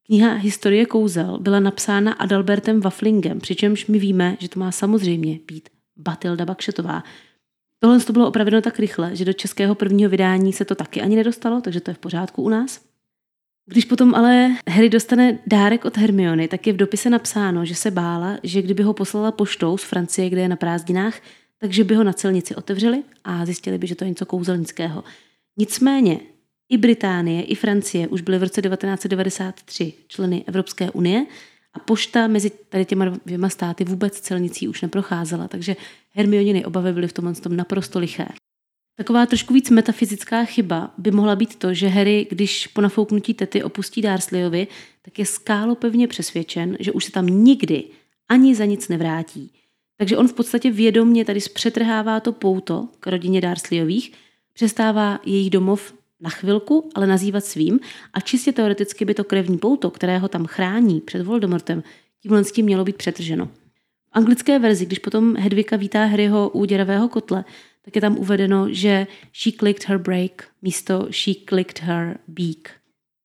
Kniha 0.09 0.33
Historie 0.33 0.85
kouzel 0.85 1.39
byla 1.39 1.59
napsána 1.59 2.13
Adalbertem 2.13 2.81
Waflingem, 2.81 3.39
přičemž 3.39 3.87
my 3.87 3.99
víme, 3.99 4.37
že 4.39 4.49
to 4.49 4.59
má 4.59 4.71
samozřejmě 4.71 5.39
být 5.47 5.69
Batilda 5.97 6.45
Bakšetová. 6.45 7.03
Tohle 7.79 7.99
to 7.99 8.13
bylo 8.13 8.27
opraveno 8.27 8.61
tak 8.61 8.79
rychle, 8.79 9.15
že 9.15 9.25
do 9.25 9.33
českého 9.33 9.75
prvního 9.75 10.09
vydání 10.09 10.53
se 10.53 10.65
to 10.65 10.75
taky 10.75 11.01
ani 11.01 11.15
nedostalo, 11.15 11.61
takže 11.61 11.81
to 11.81 11.91
je 11.91 11.95
v 11.95 11.97
pořádku 11.97 12.43
u 12.43 12.49
nás. 12.49 12.81
Když 13.65 13.85
potom 13.85 14.15
ale 14.15 14.55
Harry 14.69 14.89
dostane 14.89 15.39
dárek 15.47 15.85
od 15.85 15.97
Hermiony, 15.97 16.47
tak 16.47 16.67
je 16.67 16.73
v 16.73 16.77
dopise 16.77 17.09
napsáno, 17.09 17.65
že 17.65 17.75
se 17.75 17.91
bála, 17.91 18.37
že 18.43 18.61
kdyby 18.61 18.83
ho 18.83 18.93
poslala 18.93 19.31
poštou 19.31 19.77
z 19.77 19.83
Francie, 19.83 20.29
kde 20.29 20.41
je 20.41 20.49
na 20.49 20.55
prázdninách, 20.55 21.21
takže 21.59 21.83
by 21.83 21.95
ho 21.95 22.03
na 22.03 22.13
celnici 22.13 22.55
otevřeli 22.55 23.03
a 23.23 23.45
zjistili 23.45 23.77
by, 23.77 23.87
že 23.87 23.95
to 23.95 24.03
je 24.03 24.09
něco 24.09 24.25
kouzelnického. 24.25 25.03
Nicméně 25.57 26.19
i 26.69 26.77
Británie, 26.77 27.43
i 27.43 27.55
Francie 27.55 28.07
už 28.07 28.21
byly 28.21 28.37
v 28.37 28.43
roce 28.43 28.61
1993 28.61 29.93
členy 30.07 30.43
Evropské 30.47 30.91
unie 30.91 31.25
a 31.73 31.79
pošta 31.79 32.27
mezi 32.27 32.51
tady 32.69 32.85
těma 32.85 33.05
dvěma 33.25 33.49
státy 33.49 33.83
vůbec 33.83 34.19
celnicí 34.19 34.67
už 34.67 34.81
neprocházela, 34.81 35.47
takže 35.47 35.75
Hermioniny 36.11 36.65
obavy 36.65 36.93
byly 36.93 37.07
v 37.07 37.13
tomhle 37.13 37.33
tom 37.33 37.55
naprosto 37.55 37.99
liché. 37.99 38.27
Taková 38.95 39.25
trošku 39.25 39.53
víc 39.53 39.69
metafyzická 39.69 40.45
chyba 40.45 40.93
by 40.97 41.11
mohla 41.11 41.35
být 41.35 41.55
to, 41.55 41.73
že 41.73 41.87
Harry, 41.87 42.27
když 42.29 42.67
po 42.67 42.81
nafouknutí 42.81 43.33
tety 43.33 43.63
opustí 43.63 44.01
Dursleyovi, 44.01 44.67
tak 45.01 45.19
je 45.19 45.25
skálo 45.25 45.75
pevně 45.75 46.07
přesvědčen, 46.07 46.77
že 46.79 46.91
už 46.91 47.05
se 47.05 47.11
tam 47.11 47.27
nikdy 47.27 47.83
ani 48.29 48.55
za 48.55 48.65
nic 48.65 48.87
nevrátí. 48.87 49.51
Takže 49.97 50.17
on 50.17 50.27
v 50.27 50.33
podstatě 50.33 50.71
vědomně 50.71 51.25
tady 51.25 51.41
zpřetrhává 51.41 52.19
to 52.19 52.31
pouto 52.31 52.87
k 52.99 53.07
rodině 53.07 53.41
Dursleyových, 53.41 54.11
přestává 54.53 55.19
jejich 55.25 55.49
domov 55.49 55.93
na 56.21 56.29
chvilku, 56.29 56.89
ale 56.95 57.07
nazývat 57.07 57.45
svým 57.45 57.79
a 58.13 58.19
čistě 58.19 58.51
teoreticky 58.51 59.05
by 59.05 59.13
to 59.13 59.23
krevní 59.23 59.57
pouto, 59.57 59.91
které 59.91 60.17
ho 60.17 60.27
tam 60.27 60.45
chrání 60.45 61.01
před 61.01 61.23
Voldemortem, 61.23 61.83
tímhle 62.21 62.43
s 62.43 62.51
tím 62.51 62.65
mělo 62.65 62.83
být 62.83 62.95
přetrženo. 62.95 63.45
V 63.45 64.11
anglické 64.11 64.59
verzi, 64.59 64.85
když 64.85 64.99
potom 64.99 65.35
Hedvika 65.35 65.75
vítá 65.75 66.05
Harryho 66.05 66.49
u 66.49 66.65
děravého 66.65 67.09
kotle, 67.09 67.45
tak 67.81 67.95
je 67.95 68.01
tam 68.01 68.17
uvedeno, 68.17 68.67
že 68.69 69.07
she 69.33 69.57
clicked 69.59 69.89
her 69.89 69.97
break 69.97 70.47
místo 70.61 71.07
she 71.11 71.33
clicked 71.49 71.79
her 71.79 72.19
beak. 72.27 72.71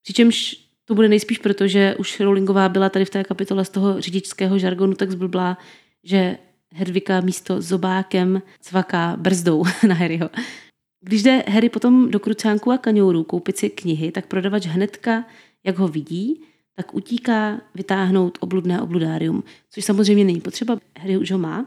Přičemž 0.03 0.57
to 0.85 0.95
bude 0.95 1.09
nejspíš 1.09 1.39
proto, 1.39 1.69
že 1.69 1.97
už 1.99 2.21
Rowlingová 2.21 2.69
byla 2.69 2.89
tady 2.89 3.05
v 3.05 3.11
té 3.11 3.25
kapitole 3.25 3.65
z 3.65 3.69
toho 3.69 4.01
řidičského 4.01 4.59
žargonu 4.59 4.95
tak 4.95 5.11
zblblá, 5.11 5.59
že 6.05 6.39
Hedvika 6.73 7.21
místo 7.21 7.63
zobákem 7.63 8.43
cvaká 8.61 9.17
brzdou 9.17 9.65
na 9.89 9.95
Harryho. 9.95 10.31
Když 11.07 11.23
jde 11.23 11.45
Harry 11.49 11.69
potom 11.69 12.11
do 12.11 12.21
krucánku 12.21 12.71
a 12.71 12.79
kaňourů 12.79 13.25
koupit 13.25 13.57
si 13.57 13.71
knihy, 13.71 14.13
tak 14.13 14.27
prodavač 14.27 14.67
hnedka, 14.67 15.25
jak 15.65 15.79
ho 15.79 15.89
vidí, 15.89 16.41
tak 16.77 16.95
utíká 16.95 17.61
vytáhnout 17.75 18.39
obludné 18.41 18.81
obludárium, 18.81 19.45
což 19.71 19.85
samozřejmě 19.85 20.25
není 20.25 20.41
potřeba, 20.41 20.79
Harry 20.99 21.19
už 21.19 21.31
ho 21.31 21.39
má. 21.39 21.67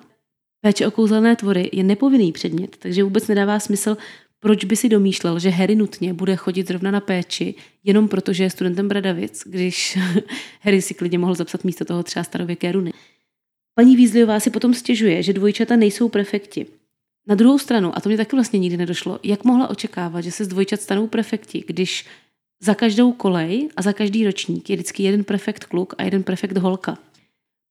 Péče 0.62 0.88
o 0.88 0.92
kouzelné 0.92 1.36
tvory 1.36 1.70
je 1.74 1.84
nepovinný 1.84 2.32
předmět, 2.32 2.78
takže 2.78 3.04
vůbec 3.04 3.28
nedává 3.28 3.60
smysl 3.60 3.98
proč 4.40 4.66
by 4.66 4.76
si 4.76 4.90
domýšlel, 4.90 5.40
že 5.40 5.50
Harry 5.50 5.76
nutně 5.76 6.14
bude 6.14 6.36
chodit 6.36 6.68
zrovna 6.68 6.92
na 6.92 7.00
péči, 7.00 7.56
jenom 7.84 8.08
protože 8.08 8.44
je 8.44 8.50
studentem 8.50 8.88
Bradavic, 8.88 9.44
když 9.46 9.98
Harry 10.62 10.82
si 10.82 10.94
klidně 10.94 11.20
mohl 11.20 11.36
zapsat 11.36 11.64
místo 11.64 11.86
toho 11.86 12.04
třeba 12.04 12.24
starověké 12.24 12.72
runy. 12.72 12.94
Paní 13.76 13.98
Weasleyová 13.98 14.40
si 14.40 14.50
potom 14.50 14.74
stěžuje, 14.74 15.24
že 15.24 15.34
dvojčata 15.34 15.76
nejsou 15.76 16.10
prefekti. 16.10 16.66
Na 17.28 17.36
druhou 17.36 17.60
stranu, 17.60 17.98
a 17.98 18.02
to 18.02 18.10
mě 18.10 18.18
taky 18.18 18.36
vlastně 18.36 18.60
nikdy 18.60 18.78
nedošlo, 18.78 19.20
jak 19.24 19.44
mohla 19.44 19.70
očekávat, 19.70 20.22
že 20.22 20.32
se 20.32 20.46
z 20.46 20.48
dvojčat 20.48 20.82
stanou 20.82 21.08
prefekti, 21.08 21.64
když 21.68 22.06
za 22.64 22.76
každou 22.76 23.12
kolej 23.12 23.70
a 23.76 23.82
za 23.82 23.94
každý 23.94 24.26
ročník 24.26 24.70
je 24.70 24.76
vždycky 24.76 25.04
jeden 25.04 25.24
prefekt 25.24 25.66
kluk 25.66 25.94
a 25.98 26.04
jeden 26.04 26.24
prefekt 26.24 26.58
holka. 26.58 26.98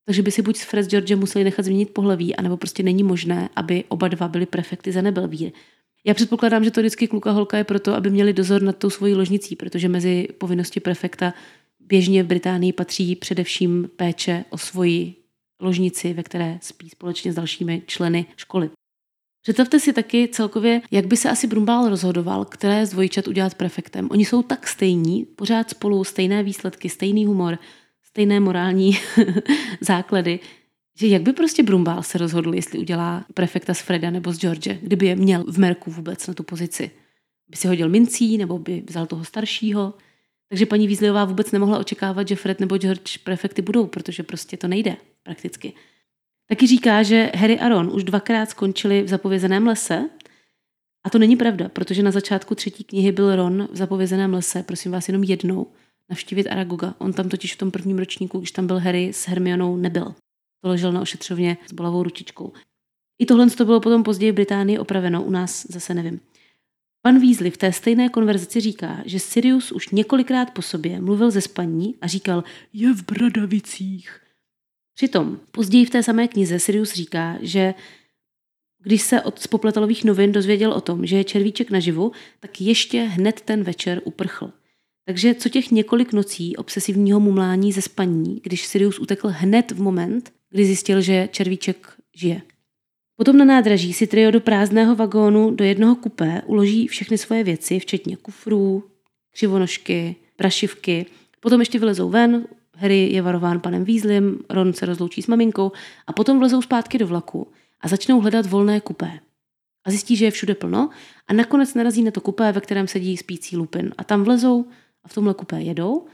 Takže 0.05 0.23
by 0.23 0.31
si 0.31 0.43
buď 0.43 0.57
s 0.57 0.65
Fred 0.65 0.91
George 0.91 1.17
museli 1.17 1.45
nechat 1.45 1.65
změnit 1.65 1.91
pohlaví, 1.91 2.37
anebo 2.37 2.57
prostě 2.57 2.83
není 2.83 3.03
možné, 3.03 3.49
aby 3.57 3.85
oba 3.89 4.09
dva 4.09 4.29
byli 4.29 4.47
prefekty 4.47 4.93
za 4.93 5.03
Nebelvír. 5.03 5.53
Já 6.07 6.15
předpokládám, 6.15 6.65
že 6.65 6.71
to 6.71 6.81
vždycky 6.81 7.09
kluka 7.09 7.31
holka 7.31 7.59
je 7.59 7.65
proto, 7.65 7.95
aby 7.95 8.11
měli 8.11 8.33
dozor 8.33 8.63
nad 8.63 8.77
tou 8.77 8.91
svojí 8.91 9.15
ložnicí, 9.15 9.57
protože 9.57 9.89
mezi 9.89 10.29
povinnosti 10.39 10.81
prefekta 10.81 11.35
běžně 11.81 12.23
v 12.23 12.27
Británii 12.27 12.73
patří 12.73 13.17
především 13.17 13.91
péče 13.97 14.45
o 14.51 14.59
svoji 14.59 15.15
ložnici, 15.61 16.13
ve 16.13 16.23
které 16.23 16.59
spí 16.63 16.91
společně 16.91 17.33
s 17.33 17.35
dalšími 17.35 17.83
členy 17.87 18.27
školy. 18.37 18.71
Představte 19.47 19.81
si 19.81 19.93
taky 19.93 20.29
celkově, 20.29 20.81
jak 20.91 21.07
by 21.07 21.17
se 21.17 21.31
asi 21.31 21.47
Brumbál 21.47 21.89
rozhodoval, 21.89 22.45
které 22.45 22.87
z 22.87 22.91
dvojčat 22.91 23.29
udělat 23.29 23.55
prefektem. 23.55 24.09
Oni 24.11 24.25
jsou 24.25 24.43
tak 24.43 24.67
stejní, 24.67 25.25
pořád 25.25 25.71
spolu, 25.71 26.05
stejné 26.05 26.43
výsledky, 26.43 26.89
stejný 26.89 27.27
humor, 27.27 27.59
stejné 28.03 28.41
morální 28.41 28.99
základy, 29.81 30.41
že 30.99 31.07
jak 31.07 31.23
by 31.23 31.33
prostě 31.33 31.63
Brumbál 31.63 32.03
se 32.03 32.19
rozhodl, 32.19 32.55
jestli 32.55 32.79
udělá 32.79 33.25
prefekta 33.35 33.75
z 33.75 33.81
Freda 33.81 34.11
nebo 34.11 34.33
z 34.33 34.39
George, 34.39 34.79
kdyby 34.83 35.07
je 35.07 35.17
měl 35.17 35.45
v 35.49 35.59
Merku 35.59 35.91
vůbec 35.91 36.27
na 36.27 36.35
tu 36.35 36.43
pozici. 36.43 36.91
By 37.49 37.57
si 37.57 37.69
hodil 37.69 37.89
mincí 37.89 38.39
nebo 38.39 38.59
by 38.59 38.83
vzal 38.89 39.07
toho 39.07 39.25
staršího. 39.25 39.95
Takže 40.49 40.67
paní 40.67 40.87
Vízliová 40.87 41.25
vůbec 41.25 41.53
nemohla 41.53 41.79
očekávat, 41.79 42.29
že 42.29 42.37
Fred 42.37 42.61
nebo 42.61 42.79
George 42.79 43.19
prefekty 43.19 43.63
budou, 43.63 43.87
protože 43.87 44.23
prostě 44.23 44.57
to 44.57 44.69
nejde 44.69 44.97
prakticky. 45.23 45.73
Taky 46.49 46.67
říká, 46.67 47.03
že 47.03 47.31
Harry 47.35 47.61
a 47.61 47.69
Ron 47.69 47.91
už 47.95 48.05
dvakrát 48.05 48.51
skončili 48.51 49.03
v 49.03 49.09
zapovězeném 49.09 49.67
lese. 49.67 50.11
A 51.05 51.11
to 51.11 51.19
není 51.19 51.37
pravda, 51.37 51.69
protože 51.69 52.03
na 52.03 52.11
začátku 52.11 52.55
třetí 52.55 52.85
knihy 52.85 53.13
byl 53.13 53.37
Ron 53.37 53.69
v 53.73 53.77
zapovězeném 53.77 54.35
lese, 54.35 54.63
prosím 54.63 54.93
vás, 54.93 55.09
jenom 55.09 55.25
jednou 55.25 55.67
navštívit 56.11 56.49
Aragoga. 56.49 56.95
On 56.99 57.13
tam 57.13 57.29
totiž 57.29 57.55
v 57.55 57.59
tom 57.59 57.71
prvním 57.71 57.99
ročníku, 57.99 58.39
když 58.39 58.51
tam 58.51 58.67
byl 58.67 58.79
Harry 58.79 59.13
s 59.13 59.29
Hermionou, 59.29 59.77
nebyl. 59.77 60.15
To 60.63 60.69
ležel 60.69 60.93
na 60.93 61.01
ošetřovně 61.01 61.57
s 61.67 61.73
bolavou 61.73 62.03
ručičkou. 62.03 62.53
I 63.19 63.27
tohle 63.27 63.51
to 63.51 63.65
bylo 63.65 63.81
potom 63.81 64.03
později 64.03 64.33
v 64.33 64.35
Británii 64.35 64.79
opraveno, 64.79 65.23
u 65.23 65.31
nás 65.31 65.67
zase 65.71 65.95
nevím. 65.95 66.21
Pan 67.03 67.21
Weasley 67.21 67.51
v 67.51 67.57
té 67.57 67.73
stejné 67.73 68.09
konverzaci 68.09 68.61
říká, 68.61 69.03
že 69.05 69.21
Sirius 69.21 69.73
už 69.73 69.89
několikrát 69.89 70.51
po 70.51 70.63
sobě 70.63 71.01
mluvil 71.01 71.31
ze 71.31 71.41
spaní 71.41 71.95
a 72.01 72.07
říkal 72.07 72.45
je 72.73 72.95
v 72.95 73.05
Bradavicích. 73.05 74.26
Přitom 74.97 75.41
později 75.51 75.85
v 75.85 75.91
té 75.91 76.03
samé 76.03 76.29
knize 76.29 76.59
Sirius 76.59 76.95
říká, 76.95 77.39
že 77.41 77.75
když 78.83 79.03
se 79.03 79.23
od 79.23 79.39
spopletalových 79.39 80.05
novin 80.05 80.33
dozvěděl 80.33 80.73
o 80.73 80.81
tom, 80.81 81.07
že 81.07 81.17
je 81.17 81.25
červíček 81.25 81.71
naživu, 81.71 82.13
tak 82.41 82.61
ještě 82.61 83.03
hned 83.03 83.41
ten 83.41 83.63
večer 83.63 84.01
uprchl. 84.05 84.53
Takže 85.07 85.35
co 85.35 85.49
těch 85.49 85.71
několik 85.71 86.13
nocí 86.13 86.57
obsesivního 86.57 87.21
mumlání 87.21 87.73
ze 87.73 87.83
spaní, 87.83 88.41
když 88.43 88.67
Sirius 88.67 88.99
utekl 88.99 89.29
hned 89.31 89.71
v 89.73 89.81
moment, 89.81 90.33
kdy 90.51 90.65
zjistil, 90.65 91.01
že 91.01 91.29
červíček 91.33 91.93
žije. 92.15 92.43
Potom 93.17 93.37
na 93.37 93.45
nádraží 93.45 93.93
si 93.93 94.07
trio 94.07 94.31
do 94.31 94.41
prázdného 94.41 94.97
vagónu 94.97 95.51
do 95.51 95.65
jednoho 95.65 95.97
kupé 95.97 96.43
uloží 96.47 96.87
všechny 96.87 97.19
svoje 97.19 97.45
věci, 97.45 97.79
včetně 97.79 98.17
kufrů, 98.17 98.85
křivonožky, 99.31 100.17
prašivky. 100.37 101.07
Potom 101.41 101.61
ještě 101.61 101.79
vylezou 101.79 102.11
ven, 102.11 102.47
Harry 102.77 103.13
je 103.13 103.23
varován 103.23 103.61
panem 103.61 103.85
Weasleym, 103.85 104.39
Ron 104.51 104.73
se 104.73 104.87
rozloučí 104.87 105.23
s 105.23 105.27
maminkou 105.27 105.73
a 106.07 106.13
potom 106.13 106.39
vlezou 106.39 106.63
zpátky 106.63 106.99
do 106.99 107.07
vlaku 107.07 107.53
a 107.81 107.89
začnou 107.89 108.21
hledat 108.21 108.47
volné 108.47 108.81
kupé. 108.81 109.21
A 109.85 109.91
zjistí, 109.91 110.17
že 110.17 110.25
je 110.25 110.31
všude 110.31 110.55
plno 110.55 110.91
a 111.29 111.33
nakonec 111.33 111.75
narazí 111.75 112.03
na 112.03 112.11
to 112.11 112.21
kupé, 112.21 112.53
ve 112.53 112.61
kterém 112.61 112.89
sedí 112.89 113.17
spící 113.17 113.57
Lupin. 113.57 113.95
A 113.99 114.05
tam 114.05 114.25
vlezou 114.25 114.65
a 115.05 115.09
v 115.09 115.15
tomhle 115.15 115.35
kupé 115.35 115.63
jedou 115.63 116.07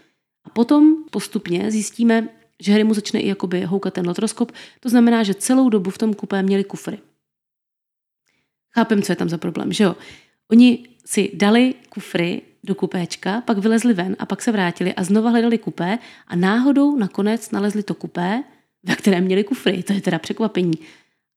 a 0.44 0.51
potom 0.51 1.05
postupně 1.11 1.70
zjistíme, 1.70 2.29
že 2.61 2.72
Harry 2.72 2.85
mu 2.85 2.94
začne 2.94 3.20
i 3.20 3.29
jakoby 3.29 3.64
houkat 3.64 3.94
ten 3.94 4.07
lotroskop. 4.07 4.53
To 4.81 4.88
znamená, 4.88 5.22
že 5.22 5.35
celou 5.35 5.68
dobu 5.68 5.90
v 5.90 5.98
tom 5.98 6.14
kupé 6.14 6.42
měli 6.42 6.64
kufry. 6.64 6.98
Chápem, 8.75 9.03
co 9.03 9.12
je 9.12 9.16
tam 9.16 9.29
za 9.29 9.38
problém, 9.38 9.72
že 9.72 9.85
jo? 9.85 9.96
Oni 10.51 10.88
si 11.05 11.31
dali 11.35 11.75
kufry 11.88 12.42
do 12.64 12.75
kupéčka, 12.75 13.40
pak 13.40 13.59
vylezli 13.59 13.94
ven 13.94 14.16
a 14.18 14.27
pak 14.27 14.42
se 14.42 14.53
vrátili 14.53 14.94
a 14.94 15.05
znova 15.05 15.31
hledali 15.31 15.59
kupé 15.59 15.98
a 16.27 16.37
náhodou 16.37 16.96
nakonec 16.96 17.51
nalezli 17.51 17.83
to 17.83 17.94
kupé, 17.94 18.42
ve 18.83 18.96
kterém 18.96 19.25
měli 19.25 19.44
kufry. 19.44 19.83
To 19.83 19.92
je 19.92 20.01
teda 20.01 20.18
překvapení. 20.18 20.75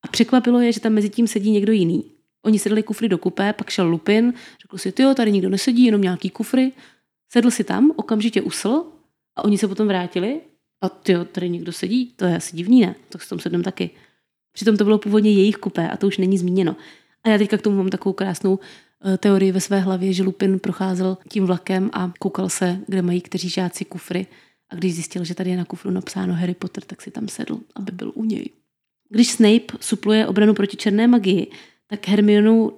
A 0.04 0.08
překvapilo 0.08 0.60
je, 0.60 0.72
že 0.72 0.80
tam 0.80 0.94
mezi 0.94 1.10
tím 1.10 1.28
sedí 1.28 1.52
někdo 1.52 1.72
jiný. 1.72 2.04
Oni 2.46 2.60
sedli 2.60 2.84
kufry 2.84 3.10
do 3.10 3.18
kupé, 3.18 3.54
pak 3.54 3.70
šel 3.70 3.88
Lupin, 3.88 4.34
řekl 4.62 4.78
si, 4.78 4.94
jo, 5.00 5.14
tady 5.14 5.32
nikdo 5.32 5.50
nesedí, 5.50 5.84
jenom 5.84 6.02
nějaký 6.02 6.30
kufry. 6.30 6.72
Sedl 7.30 7.52
si 7.52 7.64
tam, 7.64 7.92
okamžitě 7.96 8.42
usl 8.42 8.84
a 9.36 9.44
oni 9.44 9.58
se 9.58 9.68
potom 9.68 9.88
vrátili 9.88 10.42
a 10.82 10.90
ty 10.90 11.14
tady 11.32 11.50
někdo 11.50 11.72
sedí, 11.72 12.14
to 12.16 12.26
je 12.26 12.36
asi 12.36 12.56
divný, 12.56 12.82
ne? 12.82 12.96
Tak 13.10 13.22
s 13.22 13.30
tom 13.30 13.40
sednem 13.40 13.64
taky. 13.64 13.90
Přitom 14.54 14.78
to 14.78 14.84
bylo 14.84 14.98
původně 14.98 15.32
jejich 15.32 15.56
kupé 15.56 15.90
a 15.90 15.98
to 15.98 16.08
už 16.08 16.18
není 16.18 16.38
zmíněno. 16.38 16.76
A 17.24 17.30
já 17.30 17.38
teďka 17.38 17.58
k 17.58 17.62
tomu 17.62 17.78
mám 17.78 17.90
takovou 17.90 18.14
krásnou 18.14 18.60
teorii 19.18 19.52
ve 19.52 19.62
své 19.62 19.80
hlavě, 19.80 20.14
že 20.14 20.24
Lupin 20.24 20.60
procházel 20.60 21.18
tím 21.30 21.46
vlakem 21.46 21.90
a 21.94 22.14
koukal 22.20 22.50
se, 22.50 22.80
kde 22.88 23.02
mají 23.02 23.22
kteří 23.22 23.50
žáci 23.50 23.86
kufry. 23.86 24.28
A 24.70 24.76
když 24.76 24.94
zjistil, 24.94 25.24
že 25.24 25.36
tady 25.36 25.50
je 25.50 25.58
na 25.58 25.66
kufru 25.66 25.92
napsáno 25.92 26.34
Harry 26.34 26.54
Potter, 26.54 26.84
tak 26.84 27.02
si 27.02 27.12
tam 27.12 27.28
sedl, 27.28 27.60
aby 27.76 27.92
byl 27.92 28.12
u 28.16 28.24
něj. 28.24 28.50
Když 29.10 29.32
Snape 29.32 29.78
supluje 29.80 30.28
obranu 30.28 30.54
proti 30.54 30.78
černé 30.78 31.08
magii, 31.08 31.52
tak 31.88 32.08
Hermionu 32.08 32.74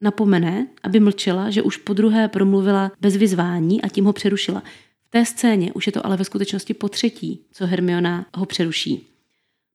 napomene, 0.00 0.66
aby 0.82 1.00
mlčela, 1.00 1.50
že 1.50 1.62
už 1.62 1.76
po 1.76 1.92
druhé 1.92 2.28
promluvila 2.28 2.92
bez 3.00 3.16
vyzvání 3.16 3.82
a 3.82 3.88
tím 3.88 4.04
ho 4.04 4.12
přerušila. 4.12 4.62
V 5.06 5.10
té 5.10 5.24
scéně 5.24 5.72
už 5.72 5.86
je 5.86 5.92
to 5.92 6.06
ale 6.06 6.16
ve 6.16 6.24
skutečnosti 6.24 6.74
po 6.74 6.88
třetí, 6.88 7.40
co 7.52 7.66
Hermiona 7.66 8.26
ho 8.34 8.46
přeruší. 8.46 9.06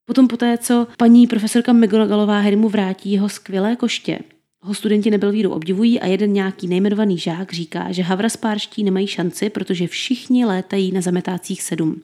Potom 0.05 0.27
poté, 0.27 0.57
co 0.57 0.87
paní 0.97 1.27
profesorka 1.27 1.73
McGonagallová 1.73 2.39
Harrymu 2.39 2.69
vrátí 2.69 3.11
jeho 3.11 3.29
skvělé 3.29 3.75
koště, 3.75 4.19
ho 4.65 4.73
studenti 4.73 5.11
nebyl 5.11 5.31
víru 5.31 5.51
obdivují 5.51 5.99
a 5.99 6.05
jeden 6.05 6.33
nějaký 6.33 6.67
nejmenovaný 6.67 7.17
žák 7.17 7.53
říká, 7.53 7.91
že 7.91 8.03
havraspárští 8.03 8.83
nemají 8.83 9.07
šanci, 9.07 9.49
protože 9.49 9.87
všichni 9.87 10.45
létají 10.45 10.91
na 10.91 11.01
zametácích 11.01 11.61
sedm. 11.61 12.01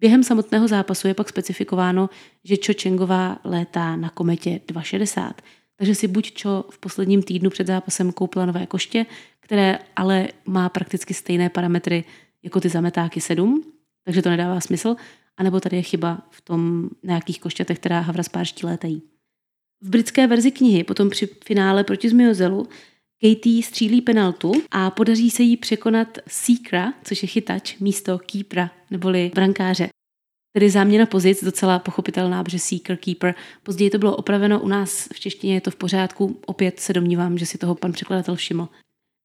Během 0.00 0.24
samotného 0.24 0.68
zápasu 0.68 1.08
je 1.08 1.14
pak 1.14 1.28
specifikováno, 1.28 2.10
že 2.44 2.56
Cho 2.66 2.72
Chengová 2.82 3.38
létá 3.44 3.96
na 3.96 4.10
kometě 4.10 4.60
260. 4.68 5.42
Takže 5.76 5.94
si 5.94 6.08
buď 6.08 6.42
Cho 6.42 6.64
v 6.70 6.78
posledním 6.78 7.22
týdnu 7.22 7.50
před 7.50 7.66
zápasem 7.66 8.12
koupila 8.12 8.46
nové 8.46 8.66
koště, 8.66 9.06
které 9.40 9.78
ale 9.96 10.28
má 10.46 10.68
prakticky 10.68 11.14
stejné 11.14 11.50
parametry 11.50 12.04
jako 12.42 12.60
ty 12.60 12.68
zametáky 12.68 13.20
7, 13.20 13.64
takže 14.04 14.22
to 14.22 14.30
nedává 14.30 14.60
smysl, 14.60 14.96
anebo 15.36 15.60
tady 15.60 15.76
je 15.76 15.82
chyba 15.82 16.22
v 16.30 16.40
tom 16.40 16.88
nějakých 17.02 17.40
koštětech, 17.40 17.78
která 17.78 18.00
havraspárští 18.00 18.66
létají. 18.66 19.02
V 19.82 19.88
britské 19.88 20.26
verzi 20.26 20.50
knihy 20.50 20.84
potom 20.84 21.10
při 21.10 21.28
finále 21.44 21.84
proti 21.84 22.08
Zmiozelu 22.08 22.68
Katie 23.20 23.62
střílí 23.62 24.00
penaltu 24.00 24.52
a 24.70 24.90
podaří 24.90 25.30
se 25.30 25.42
jí 25.42 25.56
překonat 25.56 26.18
Seekera, 26.28 26.92
což 27.04 27.22
je 27.22 27.28
chytač, 27.28 27.78
místo 27.78 28.18
Keepera, 28.18 28.70
neboli 28.90 29.30
brankáře. 29.34 29.88
Tedy 30.52 30.70
záměna 30.70 31.06
pozic, 31.06 31.44
docela 31.44 31.78
pochopitelná, 31.78 32.44
protože 32.44 32.58
Seeker, 32.58 32.96
Keeper. 32.96 33.34
Později 33.62 33.90
to 33.90 33.98
bylo 33.98 34.16
opraveno 34.16 34.60
u 34.60 34.68
nás 34.68 35.08
v 35.12 35.20
češtině, 35.20 35.54
je 35.54 35.60
to 35.60 35.70
v 35.70 35.76
pořádku. 35.76 36.40
Opět 36.46 36.80
se 36.80 36.92
domnívám, 36.92 37.38
že 37.38 37.46
si 37.46 37.58
toho 37.58 37.74
pan 37.74 37.92
překladatel 37.92 38.36
všiml. 38.36 38.68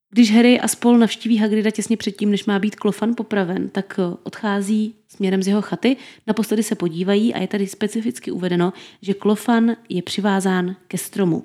Když 0.10 0.32
Harry 0.32 0.60
a 0.60 0.68
spol 0.68 0.98
navštíví 0.98 1.38
Hagrida 1.38 1.72
těsně 1.72 1.98
předtím, 1.98 2.32
než 2.32 2.46
má 2.46 2.60
být 2.60 2.76
Klofan 2.76 3.16
popraven, 3.16 3.70
tak 3.70 4.00
eh, 4.00 4.18
odchází 4.24 4.96
směrem 5.08 5.44
z 5.44 5.48
jeho 5.48 5.62
chaty, 5.62 5.98
naposledy 6.28 6.64
se 6.64 6.76
podívají 6.76 7.34
a 7.34 7.40
je 7.40 7.48
tady 7.48 7.68
specificky 7.68 8.32
uvedeno, 8.32 8.74
že 9.02 9.14
Klofan 9.14 9.76
je 9.90 10.02
přivázán 10.02 10.76
ke 10.88 10.98
stromu. 10.98 11.44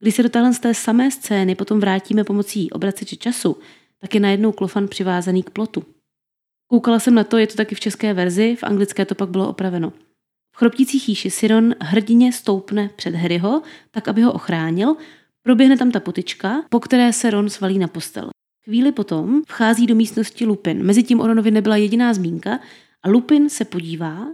Když 0.00 0.14
se 0.14 0.22
do 0.22 0.28
téhle 0.28 0.54
z 0.54 0.58
té 0.58 0.74
samé 0.74 1.10
scény 1.10 1.54
potom 1.54 1.80
vrátíme 1.80 2.24
pomocí 2.24 2.70
obraceče 2.70 3.16
času, 3.16 3.56
tak 4.00 4.14
je 4.14 4.20
najednou 4.20 4.52
Klofan 4.52 4.88
přivázaný 4.88 5.42
k 5.42 5.50
plotu. 5.50 5.84
Koukala 6.66 6.98
jsem 6.98 7.14
na 7.14 7.24
to, 7.24 7.38
je 7.38 7.46
to 7.46 7.54
taky 7.54 7.74
v 7.74 7.80
české 7.80 8.14
verzi, 8.14 8.56
v 8.56 8.64
anglické 8.64 9.04
to 9.04 9.14
pak 9.14 9.30
bylo 9.30 9.48
opraveno. 9.48 9.92
V 10.54 10.56
chroptící 10.56 10.98
chýši 10.98 11.30
Siron 11.30 11.74
hrdině 11.80 12.32
stoupne 12.32 12.90
před 12.96 13.14
Harryho, 13.14 13.62
tak 13.90 14.08
aby 14.08 14.22
ho 14.22 14.32
ochránil, 14.32 14.96
Proběhne 15.42 15.78
tam 15.78 15.90
ta 15.90 16.00
potička, 16.00 16.64
po 16.70 16.80
které 16.80 17.12
se 17.12 17.30
Ron 17.30 17.50
svalí 17.50 17.78
na 17.78 17.88
postel. 17.88 18.30
Chvíli 18.64 18.92
potom 18.92 19.42
vchází 19.48 19.86
do 19.86 19.94
místnosti 19.94 20.46
Lupin. 20.46 20.82
Mezitím 20.82 21.20
o 21.20 21.26
Ronovi 21.26 21.50
nebyla 21.50 21.76
jediná 21.76 22.14
zmínka 22.14 22.60
a 23.02 23.08
Lupin 23.08 23.48
se 23.48 23.64
podívá, 23.64 24.26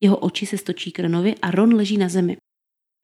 jeho 0.00 0.16
oči 0.16 0.46
se 0.46 0.58
stočí 0.58 0.92
k 0.92 0.98
Ronovi 0.98 1.34
a 1.42 1.50
Ron 1.50 1.74
leží 1.74 1.98
na 1.98 2.08
zemi. 2.08 2.36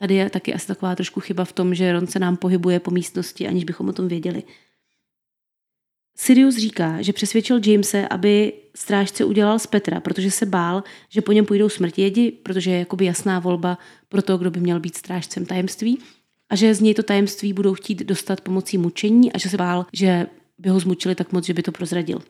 Tady 0.01 0.15
je 0.15 0.31
taky 0.31 0.55
asi 0.55 0.67
taková 0.67 0.95
trošku 0.95 1.21
chyba 1.21 1.45
v 1.45 1.53
tom, 1.53 1.75
že 1.75 1.93
Ron 1.93 2.07
se 2.07 2.19
nám 2.19 2.37
pohybuje 2.37 2.81
po 2.81 2.91
místnosti, 2.91 3.49
aniž 3.49 3.65
bychom 3.65 3.89
o 3.89 3.93
tom 3.93 4.09
věděli. 4.09 4.43
Sirius 6.17 6.57
říká, 6.57 7.03
že 7.03 7.13
přesvědčil 7.13 7.61
Jamese, 7.67 8.09
aby 8.09 8.53
strážce 8.77 9.25
udělal 9.25 9.59
z 9.59 9.67
Petra, 9.67 10.01
protože 10.01 10.31
se 10.31 10.47
bál, 10.47 10.85
že 11.09 11.23
po 11.23 11.33
něm 11.33 11.47
půjdou 11.47 11.69
smrtědi, 11.69 12.31
protože 12.31 12.71
je 12.71 12.79
jakoby 12.79 13.05
jasná 13.05 13.39
volba 13.39 13.79
pro 14.09 14.23
to, 14.23 14.39
kdo 14.39 14.51
by 14.51 14.61
měl 14.61 14.81
být 14.81 14.97
strážcem 14.97 15.47
tajemství 15.47 15.99
a 16.51 16.57
že 16.57 16.75
z 16.75 16.81
něj 16.81 16.95
to 16.95 17.03
tajemství 17.03 17.53
budou 17.53 17.75
chtít 17.75 17.99
dostat 17.99 18.41
pomocí 18.41 18.79
mučení 18.79 19.33
a 19.33 19.39
že 19.39 19.49
se 19.49 19.57
bál, 19.57 19.87
že 19.93 20.27
by 20.59 20.69
ho 20.69 20.81
zmučili 20.81 21.15
tak 21.15 21.33
moc, 21.33 21.45
že 21.45 21.55
by 21.55 21.63
to 21.63 21.73
prozradil. 21.73 22.23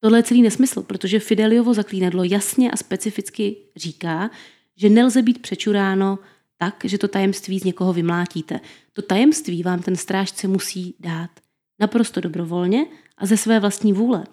Tohle 0.00 0.18
je 0.18 0.22
celý 0.22 0.42
nesmysl, 0.42 0.82
protože 0.82 1.18
Fideliovo 1.18 1.74
zaklínadlo 1.74 2.24
jasně 2.24 2.70
a 2.70 2.76
specificky 2.76 3.56
říká, 3.76 4.30
že 4.76 4.88
nelze 4.88 5.22
být 5.22 5.42
přečuráno 5.42 6.18
tak, 6.58 6.84
že 6.84 6.98
to 6.98 7.08
tajemství 7.08 7.58
z 7.58 7.64
někoho 7.64 7.92
vymlátíte. 7.92 8.60
To 8.92 9.02
tajemství 9.02 9.62
vám 9.62 9.82
ten 9.82 9.96
strážce 9.96 10.48
musí 10.48 10.94
dát 11.00 11.30
naprosto 11.78 12.20
dobrovolně 12.20 12.86
a 13.18 13.26
ze 13.26 13.36
své 13.36 13.60
vlastní 13.60 13.92
vůle. 13.92 14.24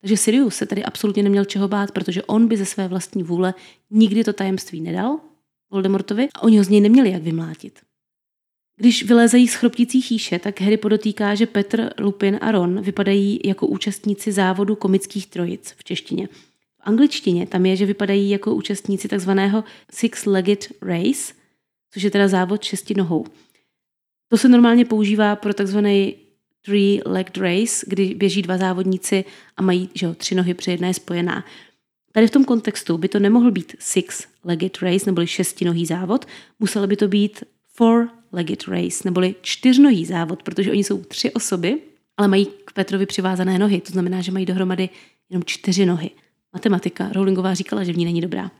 Takže 0.00 0.16
Sirius 0.16 0.56
se 0.56 0.66
tady 0.66 0.84
absolutně 0.84 1.22
neměl 1.22 1.44
čeho 1.44 1.68
bát, 1.68 1.92
protože 1.92 2.22
on 2.22 2.48
by 2.48 2.56
ze 2.56 2.66
své 2.66 2.88
vlastní 2.88 3.22
vůle 3.22 3.54
nikdy 3.90 4.24
to 4.24 4.32
tajemství 4.32 4.80
nedal 4.80 5.20
Voldemortovi 5.70 6.28
a 6.34 6.42
oni 6.42 6.58
ho 6.58 6.64
z 6.64 6.68
něj 6.68 6.80
neměli 6.80 7.10
jak 7.10 7.22
vymlátit. 7.22 7.80
Když 8.80 9.02
vylézají 9.02 9.48
z 9.48 9.54
chroptící 9.54 10.00
chýše, 10.00 10.38
tak 10.38 10.60
Harry 10.60 10.76
podotýká, 10.76 11.34
že 11.34 11.46
Petr, 11.46 11.90
Lupin 11.98 12.38
a 12.40 12.50
Ron 12.50 12.82
vypadají 12.82 13.40
jako 13.44 13.66
účastníci 13.66 14.32
závodu 14.32 14.76
komických 14.76 15.26
trojic 15.26 15.74
v 15.76 15.84
češtině. 15.84 16.26
V 16.26 16.80
angličtině 16.80 17.46
tam 17.46 17.66
je, 17.66 17.76
že 17.76 17.86
vypadají 17.86 18.30
jako 18.30 18.54
účastníci 18.54 19.08
takzvaného 19.08 19.64
Six-Legged 19.92 20.68
Race, 20.82 21.32
což 21.90 22.02
je 22.02 22.10
teda 22.10 22.28
závod 22.28 22.62
šesti 22.62 22.94
nohou. 22.94 23.26
To 24.28 24.38
se 24.38 24.48
normálně 24.48 24.84
používá 24.84 25.36
pro 25.36 25.54
takzvaný 25.54 26.16
three-legged 26.66 27.40
race, 27.40 27.86
kdy 27.88 28.14
běží 28.14 28.42
dva 28.42 28.58
závodníci 28.58 29.24
a 29.56 29.62
mají 29.62 29.90
že 29.94 30.06
jo, 30.06 30.14
tři 30.14 30.34
nohy, 30.34 30.54
při 30.54 30.70
jedné 30.70 30.94
spojená. 30.94 31.44
Tady 32.12 32.26
v 32.26 32.30
tom 32.30 32.44
kontextu 32.44 32.98
by 32.98 33.08
to 33.08 33.18
nemohl 33.18 33.50
být 33.50 33.76
six-legged 33.78 34.82
race, 34.82 35.06
neboli 35.06 35.26
šestinohý 35.26 35.86
závod, 35.86 36.26
muselo 36.58 36.86
by 36.86 36.96
to 36.96 37.08
být 37.08 37.44
four-legged 38.30 38.68
race, 38.68 39.02
neboli 39.04 39.34
čtyřnohý 39.42 40.04
závod, 40.04 40.42
protože 40.42 40.70
oni 40.70 40.84
jsou 40.84 41.02
tři 41.02 41.32
osoby, 41.32 41.78
ale 42.16 42.28
mají 42.28 42.46
k 42.64 42.72
Petrovi 42.72 43.06
přivázané 43.06 43.58
nohy, 43.58 43.80
to 43.80 43.92
znamená, 43.92 44.20
že 44.20 44.32
mají 44.32 44.46
dohromady 44.46 44.88
jenom 45.30 45.44
čtyři 45.44 45.86
nohy. 45.86 46.10
Matematika, 46.52 47.10
Rowlingová 47.12 47.54
říkala, 47.54 47.84
že 47.84 47.92
v 47.92 47.96
ní 47.96 48.04
není 48.04 48.20
dobrá. 48.20 48.50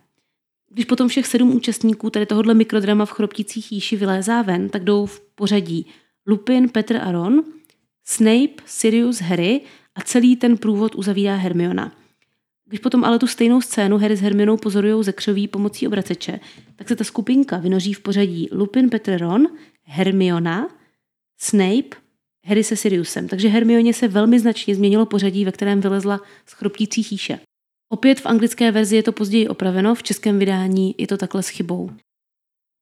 Když 0.73 0.85
potom 0.85 1.09
všech 1.09 1.27
sedm 1.27 1.55
účastníků 1.55 2.11
tady 2.11 2.27
tohohle 2.27 2.55
mikrodrama 2.55 3.05
v 3.05 3.11
chroptících 3.11 3.73
jíši 3.73 3.97
vylézá 3.97 4.43
ven, 4.43 4.69
tak 4.69 4.85
jdou 4.85 5.07
v 5.07 5.21
pořadí 5.21 5.87
Lupin, 6.27 6.69
Petr 6.69 6.97
a 6.97 7.13
Ron, 7.13 7.45
Snape, 8.05 8.63
Sirius, 8.67 9.21
Harry 9.21 9.61
a 9.95 10.01
celý 10.01 10.37
ten 10.37 10.57
průvod 10.57 10.95
uzavírá 10.95 11.37
Hermiona. 11.37 11.93
Když 12.71 12.81
potom 12.81 13.05
ale 13.05 13.19
tu 13.19 13.27
stejnou 13.27 13.61
scénu 13.61 13.99
Harry 13.99 14.17
s 14.17 14.21
Hermionou 14.21 14.57
pozorují 14.57 15.05
ze 15.05 15.13
křoví 15.13 15.49
pomocí 15.49 15.87
obraceče, 15.87 16.41
tak 16.77 16.89
se 16.89 16.97
ta 16.97 17.05
skupinka 17.05 17.57
vynoří 17.57 17.95
v 17.95 18.01
pořadí 18.01 18.49
Lupin, 18.53 18.91
Petr, 18.91 19.21
Ron, 19.21 19.47
Hermiona, 19.83 20.69
Snape, 21.41 21.97
Harry 22.47 22.65
se 22.65 22.77
Siriusem. 22.77 23.29
Takže 23.29 23.49
Hermioně 23.49 23.95
se 23.95 24.09
velmi 24.09 24.41
značně 24.41 24.75
změnilo 24.75 25.07
pořadí, 25.07 25.45
ve 25.45 25.53
kterém 25.53 25.81
vylezla 25.81 26.21
z 26.47 26.53
chroptící 26.53 27.03
chýše. 27.03 27.41
Opět 27.93 28.21
v 28.21 28.27
anglické 28.27 28.73
verzi 28.73 28.97
je 28.97 29.03
to 29.03 29.13
později 29.13 29.49
opraveno, 29.49 29.95
v 29.95 30.03
českém 30.03 30.39
vydání 30.39 30.95
je 30.99 31.07
to 31.07 31.17
takhle 31.17 31.43
s 31.43 31.49
chybou. 31.49 31.91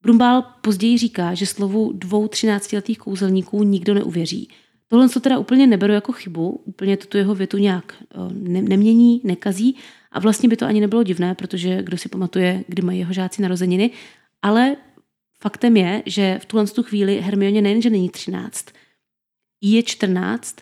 Brumbál 0.02 0.42
později 0.42 0.98
říká, 0.98 1.34
že 1.34 1.46
slovu 1.46 1.92
dvou 1.92 2.28
třináctiletých 2.28 2.98
kouzelníků 2.98 3.62
nikdo 3.62 3.94
neuvěří. 3.94 4.48
Tohle 4.88 5.08
to 5.08 5.20
teda 5.20 5.38
úplně 5.38 5.66
neberu 5.66 5.92
jako 5.92 6.12
chybu, 6.12 6.62
úplně 6.64 6.96
to 6.96 7.06
tu 7.06 7.16
jeho 7.16 7.34
větu 7.34 7.58
nějak 7.58 7.94
eh, 8.00 8.16
ne- 8.32 8.62
nemění, 8.62 9.20
nekazí 9.24 9.76
a 10.12 10.20
vlastně 10.20 10.48
by 10.48 10.56
to 10.56 10.66
ani 10.66 10.80
nebylo 10.80 11.02
divné, 11.02 11.34
protože 11.34 11.82
kdo 11.82 11.98
si 11.98 12.08
pamatuje, 12.08 12.64
kdy 12.68 12.82
mají 12.82 12.98
jeho 12.98 13.12
žáci 13.12 13.42
narozeniny, 13.42 13.90
ale 14.42 14.76
faktem 15.40 15.76
je, 15.76 16.02
že 16.06 16.38
v 16.42 16.44
tuhle 16.44 16.66
tu 16.66 16.82
chvíli 16.82 17.20
Hermioně 17.20 17.62
nejenže 17.62 17.90
není 17.90 18.10
13, 18.10 18.66
jí 19.60 19.72
je 19.72 19.82
14 19.82 20.56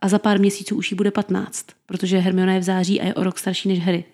a 0.00 0.08
za 0.08 0.18
pár 0.18 0.40
měsíců 0.40 0.76
už 0.76 0.90
jí 0.90 0.96
bude 0.96 1.10
15, 1.10 1.66
protože 1.86 2.18
Hermiona 2.18 2.52
je 2.52 2.60
v 2.60 2.62
září 2.62 3.00
a 3.00 3.06
je 3.06 3.14
o 3.14 3.24
rok 3.24 3.38
starší 3.38 3.68
než 3.68 3.80
Harry. 3.80 4.04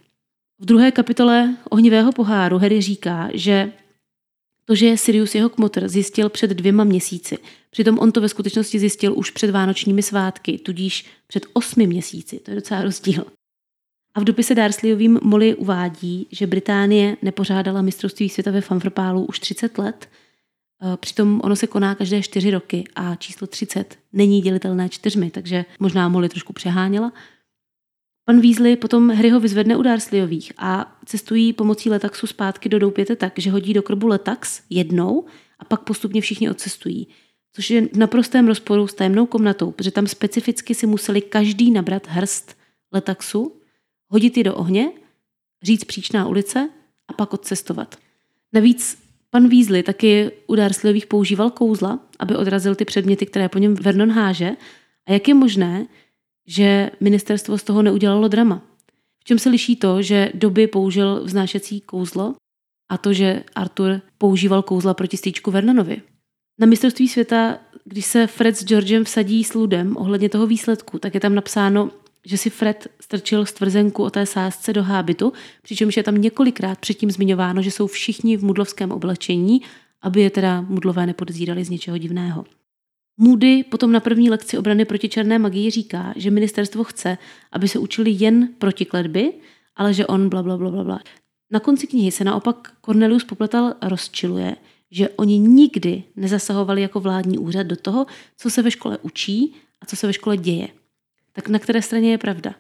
V 0.59 0.67
druhé 0.67 0.93
kapitole 0.93 1.57
Ohnivého 1.71 2.13
poháru 2.13 2.59
Harry 2.59 2.81
říká, 2.81 3.29
že 3.35 3.73
to, 4.71 4.75
že 4.75 4.97
Sirius 4.97 5.35
jeho 5.35 5.49
kmotr, 5.49 5.89
zjistil 5.89 6.29
před 6.29 6.51
dvěma 6.51 6.85
měsíci. 6.85 7.39
Přitom 7.71 7.99
on 7.99 8.13
to 8.13 8.21
ve 8.21 8.29
skutečnosti 8.29 8.79
zjistil 8.79 9.19
už 9.19 9.31
před 9.31 9.51
vánočními 9.51 10.03
svátky, 10.03 10.59
tudíž 10.59 11.07
před 11.27 11.47
osmi 11.53 11.87
měsíci. 11.87 12.39
To 12.39 12.51
je 12.51 12.55
docela 12.55 12.83
rozdíl. 12.83 13.25
A 14.15 14.21
v 14.21 14.25
dopise 14.25 14.55
Darsleyovým 14.55 15.19
Molly 15.23 15.55
uvádí, 15.55 16.27
že 16.33 16.47
Británie 16.47 17.17
nepořádala 17.23 17.83
mistrovství 17.83 18.29
světa 18.29 18.51
ve 18.51 18.61
fanfrpálu 18.61 19.25
už 19.25 19.41
30 19.41 19.79
let, 19.79 20.09
Eh, 20.83 20.97
přitom 20.97 21.41
ono 21.45 21.57
se 21.57 21.67
koná 21.67 21.95
každé 21.95 22.23
čtyři 22.23 22.51
roky 22.51 22.85
a 22.95 23.15
číslo 23.15 23.47
30 23.47 23.99
není 24.13 24.41
dělitelné 24.41 24.89
čtyřmi, 24.89 25.31
takže 25.31 25.65
možná 25.81 26.09
Molly 26.09 26.29
trošku 26.29 26.53
přeháněla. 26.53 27.13
Pan 28.31 28.41
Weasley 28.41 28.77
potom 28.77 29.11
Harryho 29.11 29.41
vyzvedne 29.41 29.77
u 29.77 29.83
Dursleyových 29.83 30.53
a 30.59 30.99
cestují 31.07 31.53
pomocí 31.53 31.91
letaxu 31.91 32.27
zpátky 32.27 32.69
do 32.69 32.79
doupěte 32.79 33.17
tak, 33.17 33.33
že 33.37 33.51
hodí 33.51 33.75
do 33.75 33.83
krbu 33.83 34.07
letax 34.07 34.63
jednou 34.71 35.25
a 35.59 35.65
pak 35.65 35.81
postupně 35.81 36.21
všichni 36.21 36.51
odcestují. 36.51 37.09
Což 37.53 37.71
je 37.71 37.89
v 37.89 37.97
naprostém 37.97 38.47
rozporu 38.47 38.87
s 38.87 38.95
tajemnou 38.95 39.27
komnatou, 39.27 39.71
protože 39.71 39.91
tam 39.91 40.07
specificky 40.07 40.75
si 40.75 40.87
museli 40.87 41.21
každý 41.21 41.71
nabrat 41.71 42.07
hrst 42.07 42.57
letaxu, 42.93 43.61
hodit 44.09 44.37
ji 44.37 44.45
do 44.45 44.55
ohně, 44.55 44.91
říct 45.63 45.85
příčná 45.85 46.29
ulice 46.29 46.69
a 47.09 47.13
pak 47.13 47.35
odcestovat. 47.35 47.97
Navíc 48.53 48.99
Pan 49.31 49.49
Weasley 49.49 49.83
taky 49.83 50.31
u 50.47 50.57
Dursleyových 50.57 51.07
používal 51.07 51.51
kouzla, 51.51 51.99
aby 52.19 52.37
odrazil 52.37 52.75
ty 52.75 52.85
předměty, 52.85 53.27
které 53.27 53.49
po 53.49 53.59
něm 53.59 53.75
Vernon 53.75 54.11
háže. 54.11 54.57
A 55.07 55.13
jak 55.13 55.29
je 55.29 55.35
možné, 55.35 55.87
že 56.51 56.91
ministerstvo 57.01 57.59
z 57.59 57.63
toho 57.63 57.83
neudělalo 57.83 58.29
drama? 58.29 58.63
V 59.21 59.25
čem 59.25 59.39
se 59.39 59.49
liší 59.49 59.77
to, 59.77 60.03
že 60.03 60.31
doby 60.35 60.67
použil 60.67 61.25
vznášecí 61.25 61.81
kouzlo 61.81 62.35
a 62.91 62.99
to, 62.99 63.13
že 63.13 63.45
Arthur 63.55 64.01
používal 64.19 64.63
kouzla 64.63 64.95
proti 64.95 65.17
stýčku 65.17 65.51
Vernonovi? 65.51 66.03
Na 66.61 66.67
mistrovství 66.67 67.09
světa, 67.09 67.59
když 67.85 68.07
se 68.07 68.27
Fred 68.27 68.57
s 68.57 68.65
Georgem 68.65 69.05
vsadí 69.05 69.45
s 69.45 69.55
Ludem 69.55 69.97
ohledně 69.97 70.29
toho 70.29 70.47
výsledku, 70.47 70.99
tak 70.99 71.15
je 71.15 71.21
tam 71.21 71.35
napsáno, 71.35 71.91
že 72.27 72.39
si 72.39 72.51
Fred 72.51 72.89
strčil 73.01 73.47
stvrzenku 73.47 74.05
o 74.05 74.11
té 74.11 74.27
sázce 74.27 74.73
do 74.73 74.83
hábitu, 74.83 75.33
přičemž 75.63 75.97
je 75.97 76.03
tam 76.03 76.15
několikrát 76.15 76.79
předtím 76.79 77.11
zmiňováno, 77.11 77.63
že 77.63 77.71
jsou 77.71 77.87
všichni 77.87 78.37
v 78.37 78.45
mudlovském 78.45 78.93
oblečení, 78.93 79.63
aby 80.03 80.21
je 80.21 80.31
teda 80.31 80.61
mudlové 80.61 81.07
nepodezírali 81.07 81.65
z 81.65 81.71
něčeho 81.71 81.99
divného. 81.99 82.45
Moody 83.23 83.65
potom 83.65 83.93
na 83.93 84.01
první 84.01 84.31
lekci 84.31 84.59
obrany 84.59 84.85
proti 84.85 85.09
černé 85.09 85.39
magii 85.39 85.71
říká, 85.71 86.13
že 86.17 86.31
ministerstvo 86.31 86.85
chce, 86.85 87.19
aby 87.53 87.69
se 87.69 87.79
učili 87.79 88.11
jen 88.11 88.49
proti 88.59 88.85
kledby, 88.85 89.33
ale 89.77 89.95
že 89.95 90.07
on 90.07 90.29
bla, 90.29 90.43
bla, 90.43 90.57
bla, 90.57 90.71
bla, 90.71 90.85
bla. 90.85 91.01
Na 91.51 91.61
konci 91.61 91.87
knihy 91.87 92.11
se 92.11 92.25
naopak 92.25 92.73
Cornelius 92.81 93.25
Popletal 93.25 93.75
rozčiluje, 93.83 94.57
že 94.91 95.09
oni 95.09 95.39
nikdy 95.39 96.03
nezasahovali 96.17 96.83
jako 96.83 97.01
vládní 97.01 97.39
úřad 97.39 97.67
do 97.67 97.77
toho, 97.77 98.07
co 98.37 98.51
se 98.51 98.63
ve 98.63 98.71
škole 98.71 98.99
učí 99.03 99.55
a 99.81 99.87
co 99.87 99.97
se 99.97 100.07
ve 100.07 100.13
škole 100.13 100.37
děje 100.37 100.69
tak 101.33 101.49
na 101.49 101.59
které 101.59 101.83
straně 101.83 102.11
je 102.11 102.19
pravda? 102.19 102.55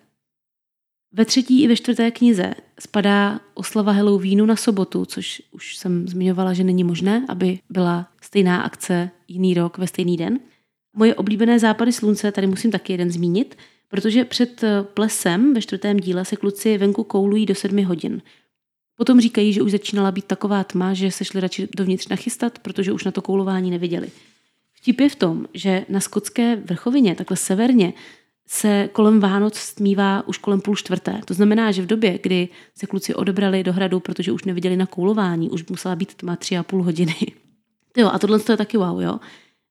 Ve 1.13 1.25
třetí 1.25 1.63
i 1.63 1.69
ve 1.69 1.77
čtvrté 1.77 2.11
knize 2.11 2.55
spadá 2.81 3.41
oslava 3.55 3.93
Halloweenu 3.93 4.47
na 4.47 4.57
sobotu, 4.57 5.05
což 5.05 5.43
už 5.51 5.77
jsem 5.77 6.09
zmiňovala, 6.09 6.53
že 6.53 6.65
není 6.65 6.85
možné, 6.85 7.27
aby 7.29 7.59
byla 7.71 8.09
stejná 8.23 8.63
akce 8.63 9.11
jiný 9.31 9.55
rok 9.55 9.79
ve 9.79 9.87
stejný 9.87 10.17
den. 10.17 10.41
Moje 10.97 11.15
oblíbené 11.15 11.59
západy 11.59 11.93
slunce 11.93 12.33
tady 12.33 12.47
musím 12.47 12.71
taky 12.71 12.93
jeden 12.93 13.11
zmínit, 13.11 13.59
protože 13.89 14.25
před 14.25 14.65
plesem 14.95 15.55
ve 15.55 15.63
čtvrtém 15.63 15.97
díle 16.01 16.25
se 16.25 16.37
kluci 16.37 16.79
venku 16.79 17.05
koulují 17.05 17.47
do 17.47 17.55
sedmi 17.55 17.83
hodin. 17.83 18.23
Potom 18.97 19.21
říkají, 19.21 19.53
že 19.53 19.63
už 19.63 19.71
začínala 19.71 20.13
být 20.13 20.25
taková 20.25 20.65
tma, 20.65 20.95
že 20.95 21.11
se 21.11 21.25
šli 21.25 21.41
radši 21.41 21.69
dovnitř 21.77 22.09
nachystat, 22.09 22.59
protože 22.59 22.93
už 22.93 23.05
na 23.05 23.11
to 23.11 23.23
koulování 23.23 23.71
neviděli. 23.71 24.09
Vtip 24.73 25.01
je 25.01 25.09
v 25.09 25.17
tom, 25.17 25.47
že 25.55 25.87
na 25.89 26.01
skotské 26.01 26.57
vrchovině, 26.57 27.15
takhle 27.15 27.37
severně, 27.37 27.93
se 28.49 28.89
kolem 28.93 29.21
Vánoc 29.21 29.57
stmívá 29.57 30.29
už 30.29 30.39
kolem 30.39 30.61
půl 30.61 30.77
čtvrté. 30.77 31.21
To 31.25 31.35
znamená, 31.35 31.73
že 31.73 31.83
v 31.83 31.87
době, 31.87 32.19
kdy 32.23 32.49
se 32.79 32.87
kluci 32.87 33.15
odebrali 33.15 33.65
do 33.65 33.73
hradu, 33.73 34.01
protože 34.01 34.33
už 34.33 34.45
neviděli 34.45 34.77
na 34.77 34.87
koulování, 34.87 35.51
už 35.51 35.67
musela 35.67 35.97
být 35.97 36.15
tma 36.15 36.37
tři 36.37 36.57
a 36.57 36.63
půl 36.63 36.83
hodiny. 36.83 37.15
Jo, 37.97 38.11
a 38.13 38.19
tohle 38.19 38.41
je 38.49 38.57
taky 38.57 38.77
wow, 38.77 39.01
jo. 39.01 39.21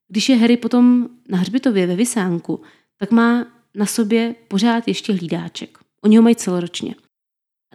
Když 0.08 0.28
je 0.28 0.36
Harry 0.36 0.56
potom 0.56 1.08
na 1.28 1.38
hřbitově 1.38 1.86
ve 1.86 1.96
Vysánku, 1.96 2.60
tak 2.96 3.10
má 3.10 3.46
na 3.74 3.86
sobě 3.86 4.34
pořád 4.48 4.88
ještě 4.88 5.12
hlídáček. 5.12 5.78
Oni 6.00 6.16
ho 6.16 6.22
mají 6.22 6.36
celoročně. 6.36 6.94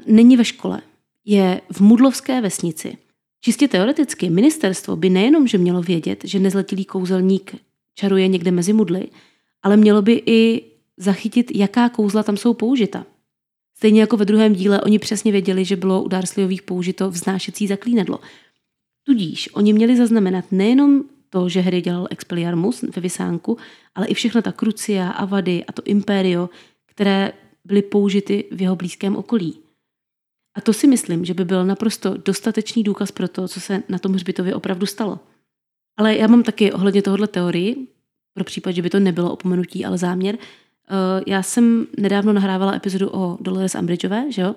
Není 0.08 0.38
ve 0.38 0.45
škole. 0.45 0.81
Je 1.25 1.62
v 1.71 1.81
Mudlovské 1.81 2.41
vesnici. 2.41 2.97
Čistě 3.41 3.67
teoreticky 3.67 4.29
ministerstvo 4.29 4.95
by 4.95 5.10
nejenom, 5.10 5.47
že 5.47 5.58
mělo 5.58 5.81
vědět, 5.81 6.21
že 6.23 6.39
nezletilý 6.39 6.86
kouzelník 6.86 7.55
čaruje 7.95 8.27
někde 8.27 8.51
mezi 8.51 8.73
mudly, 8.73 9.08
ale 9.63 9.77
mělo 9.77 10.01
by 10.01 10.23
i 10.25 10.63
zachytit, 10.97 11.51
jaká 11.55 11.89
kouzla 11.89 12.23
tam 12.23 12.38
jsou 12.38 12.53
použita. 12.53 13.05
Stejně 13.77 14.01
jako 14.01 14.17
ve 14.17 14.25
druhém 14.25 14.53
díle 14.53 14.81
oni 14.81 14.99
přesně 14.99 15.31
věděli, 15.31 15.65
že 15.65 15.75
bylo 15.75 16.03
u 16.03 16.08
Darsliových 16.08 16.62
použito 16.62 17.10
vznášecí 17.10 17.67
zaklínedlo. 17.67 18.19
Tudíž 19.07 19.49
oni 19.53 19.73
měli 19.73 19.97
zaznamenat 19.97 20.45
nejenom 20.51 21.03
to, 21.29 21.49
že 21.49 21.61
Harry 21.61 21.81
dělal 21.81 22.07
Expelliarmus 22.09 22.81
ve 22.81 23.01
Vysánku, 23.01 23.57
ale 23.95 24.07
i 24.07 24.13
všechna 24.13 24.41
ta 24.41 24.51
Crucia, 24.51 25.09
Avady 25.09 25.65
a 25.65 25.71
to 25.71 25.81
Imperio, 25.85 26.49
které 26.85 27.33
byly 27.65 27.81
použity 27.81 28.45
v 28.51 28.61
jeho 28.61 28.75
blízkém 28.75 29.15
okolí. 29.15 29.59
A 30.55 30.61
to 30.61 30.73
si 30.73 30.87
myslím, 30.87 31.25
že 31.25 31.33
by 31.33 31.45
byl 31.45 31.65
naprosto 31.65 32.17
dostatečný 32.17 32.83
důkaz 32.83 33.11
pro 33.11 33.27
to, 33.27 33.47
co 33.47 33.61
se 33.61 33.83
na 33.89 33.99
tom 33.99 34.13
hřbitově 34.13 34.55
opravdu 34.55 34.85
stalo. 34.85 35.19
Ale 35.97 36.15
já 36.15 36.27
mám 36.27 36.43
taky 36.43 36.71
ohledně 36.71 37.01
tohohle 37.01 37.27
teorii, 37.27 37.87
pro 38.33 38.43
případ, 38.43 38.71
že 38.71 38.81
by 38.81 38.89
to 38.89 38.99
nebylo 38.99 39.31
opomenutí, 39.31 39.85
ale 39.85 39.97
záměr. 39.97 40.37
Eh, 40.37 41.23
já 41.27 41.43
jsem 41.43 41.87
nedávno 41.97 42.33
nahrávala 42.33 42.75
epizodu 42.75 43.09
o 43.09 43.37
Dolores 43.41 43.75
Umbridgeové, 43.75 44.31
že 44.31 44.41
jo, 44.41 44.55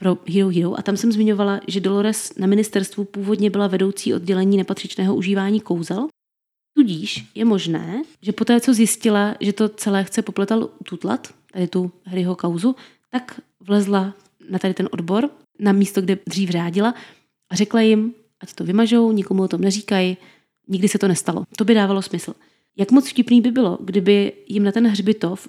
pro 0.00 0.18
Hero 0.26 0.48
Hero 0.48 0.78
a 0.78 0.82
tam 0.82 0.96
jsem 0.96 1.12
zmiňovala, 1.12 1.60
že 1.68 1.80
Dolores 1.80 2.32
na 2.36 2.46
ministerstvu 2.46 3.04
původně 3.04 3.50
byla 3.50 3.66
vedoucí 3.66 4.14
oddělení 4.14 4.56
nepatřičného 4.56 5.14
užívání 5.14 5.60
kouzel. 5.60 6.08
Tudíž 6.76 7.24
je 7.34 7.44
možné, 7.44 8.02
že 8.22 8.32
poté, 8.32 8.60
co 8.60 8.74
zjistila, 8.74 9.34
že 9.40 9.52
to 9.52 9.68
celé 9.68 10.04
chce 10.04 10.22
popletal 10.22 10.68
tutlat, 10.84 11.34
tady 11.52 11.68
tu 11.68 11.92
Harryho 12.04 12.36
kauzu, 12.36 12.76
tak 13.10 13.40
vlezla 13.60 14.14
na 14.50 14.58
tady 14.58 14.74
ten 14.74 14.88
odbor, 14.92 15.30
na 15.58 15.72
místo, 15.72 16.00
kde 16.00 16.18
dřív 16.26 16.50
řádila 16.50 16.94
a 17.50 17.54
řekla 17.54 17.80
jim, 17.80 18.14
ať 18.40 18.52
to 18.52 18.64
vymažou, 18.64 19.12
nikomu 19.12 19.42
o 19.42 19.48
tom 19.48 19.60
neříkají, 19.60 20.16
nikdy 20.68 20.88
se 20.88 20.98
to 20.98 21.08
nestalo. 21.08 21.44
To 21.56 21.64
by 21.64 21.74
dávalo 21.74 22.02
smysl. 22.02 22.34
Jak 22.76 22.90
moc 22.90 23.08
vtipný 23.08 23.40
by 23.40 23.50
bylo, 23.50 23.78
kdyby 23.80 24.32
jim 24.48 24.64
na 24.64 24.72
ten 24.72 24.86
hřbitov 24.86 25.48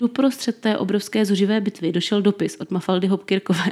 doprostřed 0.00 0.60
té 0.60 0.78
obrovské 0.78 1.24
zuřivé 1.24 1.60
bitvy 1.60 1.92
došel 1.92 2.22
dopis 2.22 2.56
od 2.60 2.70
Mafaldy 2.70 3.06
Hopkirkové. 3.06 3.70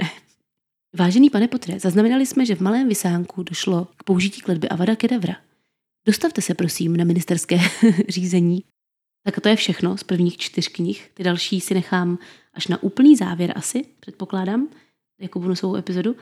Vážený 0.96 1.30
pane 1.30 1.48
Potre, 1.48 1.80
zaznamenali 1.80 2.26
jsme, 2.26 2.46
že 2.46 2.54
v 2.54 2.60
Malém 2.60 2.88
Vysánku 2.88 3.42
došlo 3.42 3.88
k 3.96 4.02
použití 4.02 4.40
kletby 4.40 4.68
Avada 4.68 4.96
Kedavra. 4.96 5.36
Dostavte 6.06 6.42
se 6.42 6.54
prosím 6.54 6.96
na 6.96 7.04
ministerské 7.04 7.58
řízení. 8.08 8.64
Tak 9.24 9.40
to 9.40 9.48
je 9.48 9.56
všechno 9.56 9.96
z 9.96 10.02
prvních 10.02 10.36
čtyř 10.36 10.68
knih. 10.68 11.10
Ty 11.14 11.22
další 11.22 11.60
si 11.60 11.74
nechám 11.74 12.18
až 12.54 12.66
na 12.66 12.82
úplný 12.82 13.16
závěr 13.16 13.52
asi, 13.56 13.84
předpokládám, 14.00 14.68
jako 15.20 15.40
bonusovou 15.40 15.76
epizodu. 15.76 16.16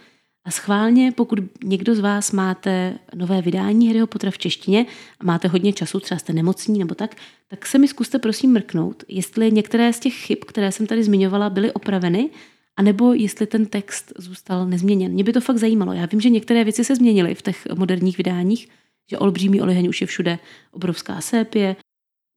A 0.47 0.51
schválně, 0.51 1.13
pokud 1.13 1.39
někdo 1.65 1.95
z 1.95 2.01
vás 2.01 2.33
máte 2.33 2.99
nové 3.15 3.43
vydání 3.43 3.87
Harryho 3.87 4.07
Pottera 4.07 4.31
v 4.31 4.39
češtině 4.39 4.87
a 5.21 5.25
máte 5.25 5.49
hodně 5.49 5.73
času, 5.73 6.01
třeba 6.01 6.19
jste 6.19 6.33
nemocní 6.33 6.79
nebo 6.79 6.95
tak, 6.95 7.17
tak 7.49 7.67
se 7.67 7.79
mi 7.79 7.89
zkuste 7.89 8.19
prosím 8.19 8.53
mrknout, 8.53 9.05
jestli 9.09 9.53
některé 9.53 9.93
z 9.93 10.01
těch 10.01 10.15
chyb, 10.15 10.39
které 10.47 10.73
jsem 10.73 10.87
tady 10.87 11.05
zmiňovala, 11.05 11.51
byly 11.51 11.73
opraveny, 11.73 12.31
anebo 12.77 13.13
jestli 13.13 13.47
ten 13.47 13.67
text 13.67 14.13
zůstal 14.19 14.67
nezměněn. 14.67 15.13
Mě 15.13 15.25
by 15.25 15.33
to 15.33 15.41
fakt 15.41 15.59
zajímalo. 15.59 15.93
Já 15.93 16.07
vím, 16.07 16.21
že 16.21 16.31
některé 16.31 16.65
věci 16.65 16.85
se 16.85 16.97
změnily 16.97 17.35
v 17.35 17.43
těch 17.43 17.67
moderních 17.75 18.19
vydáních, 18.19 18.69
že 19.11 19.19
olbřímý 19.19 19.61
oliheň 19.61 19.89
už 19.89 20.01
je 20.01 20.07
všude 20.07 20.39
obrovská 20.73 21.21
sépě, 21.21 21.77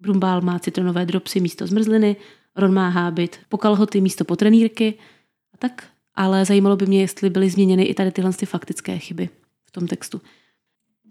Brumbál 0.01 0.41
má 0.41 0.59
citronové 0.59 1.05
dropsy 1.05 1.39
místo 1.39 1.67
zmrzliny, 1.67 2.15
Ron 2.55 2.73
má 2.73 2.89
hábit 2.89 3.39
pokalhoty 3.49 4.01
místo 4.01 4.25
potrenýrky 4.25 4.93
a 5.53 5.57
tak 5.57 5.87
ale 6.19 6.45
zajímalo 6.45 6.75
by 6.75 6.85
mě, 6.85 7.01
jestli 7.01 7.29
byly 7.29 7.49
změněny 7.49 7.83
i 7.83 7.93
tady 7.93 8.11
tyhle 8.11 8.33
ty 8.33 8.45
faktické 8.45 8.97
chyby 8.97 9.29
v 9.65 9.71
tom 9.71 9.87
textu. 9.87 10.21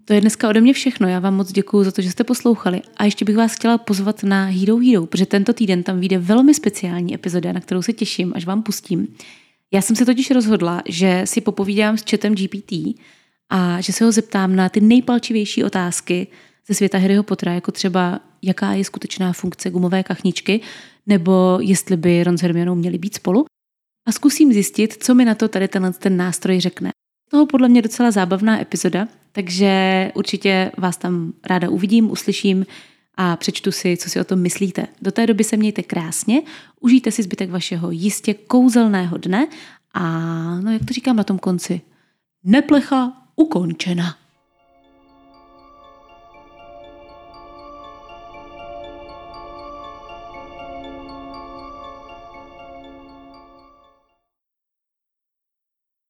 To 0.05 0.13
je 0.13 0.21
dneska 0.21 0.49
ode 0.49 0.61
mě 0.61 0.73
všechno. 0.73 1.07
Já 1.07 1.19
vám 1.19 1.35
moc 1.35 1.51
děkuji 1.51 1.83
za 1.83 1.91
to, 1.91 2.01
že 2.01 2.11
jste 2.11 2.23
poslouchali. 2.23 2.81
A 2.97 3.05
ještě 3.05 3.25
bych 3.25 3.37
vás 3.37 3.55
chtěla 3.55 3.77
pozvat 3.77 4.23
na 4.23 4.45
Hero 4.45 4.77
Hero, 4.77 5.05
protože 5.05 5.25
tento 5.25 5.53
týden 5.53 5.83
tam 5.83 5.99
vyjde 5.99 6.17
velmi 6.17 6.53
speciální 6.53 7.15
epizoda, 7.15 7.53
na 7.53 7.59
kterou 7.59 7.81
se 7.81 7.93
těším, 7.93 8.33
až 8.35 8.45
vám 8.45 8.63
pustím. 8.63 9.07
Já 9.71 9.81
jsem 9.81 9.95
se 9.95 10.05
totiž 10.05 10.31
rozhodla, 10.31 10.81
že 10.85 11.21
si 11.25 11.41
popovídám 11.41 11.97
s 11.97 12.03
chatem 12.11 12.35
GPT 12.35 12.73
a 13.49 13.81
že 13.81 13.93
se 13.93 14.05
ho 14.05 14.11
zeptám 14.11 14.55
na 14.55 14.69
ty 14.69 14.81
nejpalčivější 14.81 15.63
otázky 15.63 16.27
ze 16.67 16.73
světa 16.73 16.97
Harryho 16.97 17.23
Pottera, 17.23 17.53
jako 17.53 17.71
třeba 17.71 18.19
jaká 18.41 18.73
je 18.73 18.85
skutečná 18.85 19.33
funkce 19.33 19.69
gumové 19.69 20.03
kachničky, 20.03 20.61
nebo 21.07 21.57
jestli 21.61 21.97
by 21.97 22.23
Ron 22.23 22.37
s 22.37 22.41
Hermionou 22.41 22.75
měli 22.75 22.97
být 22.97 23.15
spolu 23.15 23.45
a 24.09 24.11
zkusím 24.11 24.53
zjistit, 24.53 25.03
co 25.03 25.15
mi 25.15 25.25
na 25.25 25.35
to 25.35 25.47
tady 25.47 25.67
tenhle 25.67 25.93
ten 25.93 26.17
nástroj 26.17 26.59
řekne. 26.59 26.91
Toho 27.31 27.45
podle 27.45 27.69
mě 27.69 27.81
docela 27.81 28.11
zábavná 28.11 28.61
epizoda, 28.61 29.07
takže 29.31 30.11
určitě 30.15 30.71
vás 30.77 30.97
tam 30.97 31.33
ráda 31.45 31.69
uvidím, 31.69 32.11
uslyším 32.11 32.65
a 33.15 33.35
přečtu 33.35 33.71
si, 33.71 33.97
co 33.97 34.09
si 34.09 34.19
o 34.19 34.23
tom 34.23 34.39
myslíte. 34.39 34.87
Do 35.01 35.11
té 35.11 35.27
doby 35.27 35.43
se 35.43 35.57
mějte 35.57 35.83
krásně, 35.83 36.41
užijte 36.79 37.11
si 37.11 37.23
zbytek 37.23 37.49
vašeho 37.49 37.91
jistě 37.91 38.33
kouzelného 38.33 39.17
dne 39.17 39.47
a 39.93 40.03
no 40.61 40.71
jak 40.71 40.85
to 40.85 40.93
říkám 40.93 41.15
na 41.15 41.23
tom 41.23 41.39
konci, 41.39 41.81
neplecha 42.43 43.13
ukončena. 43.35 44.15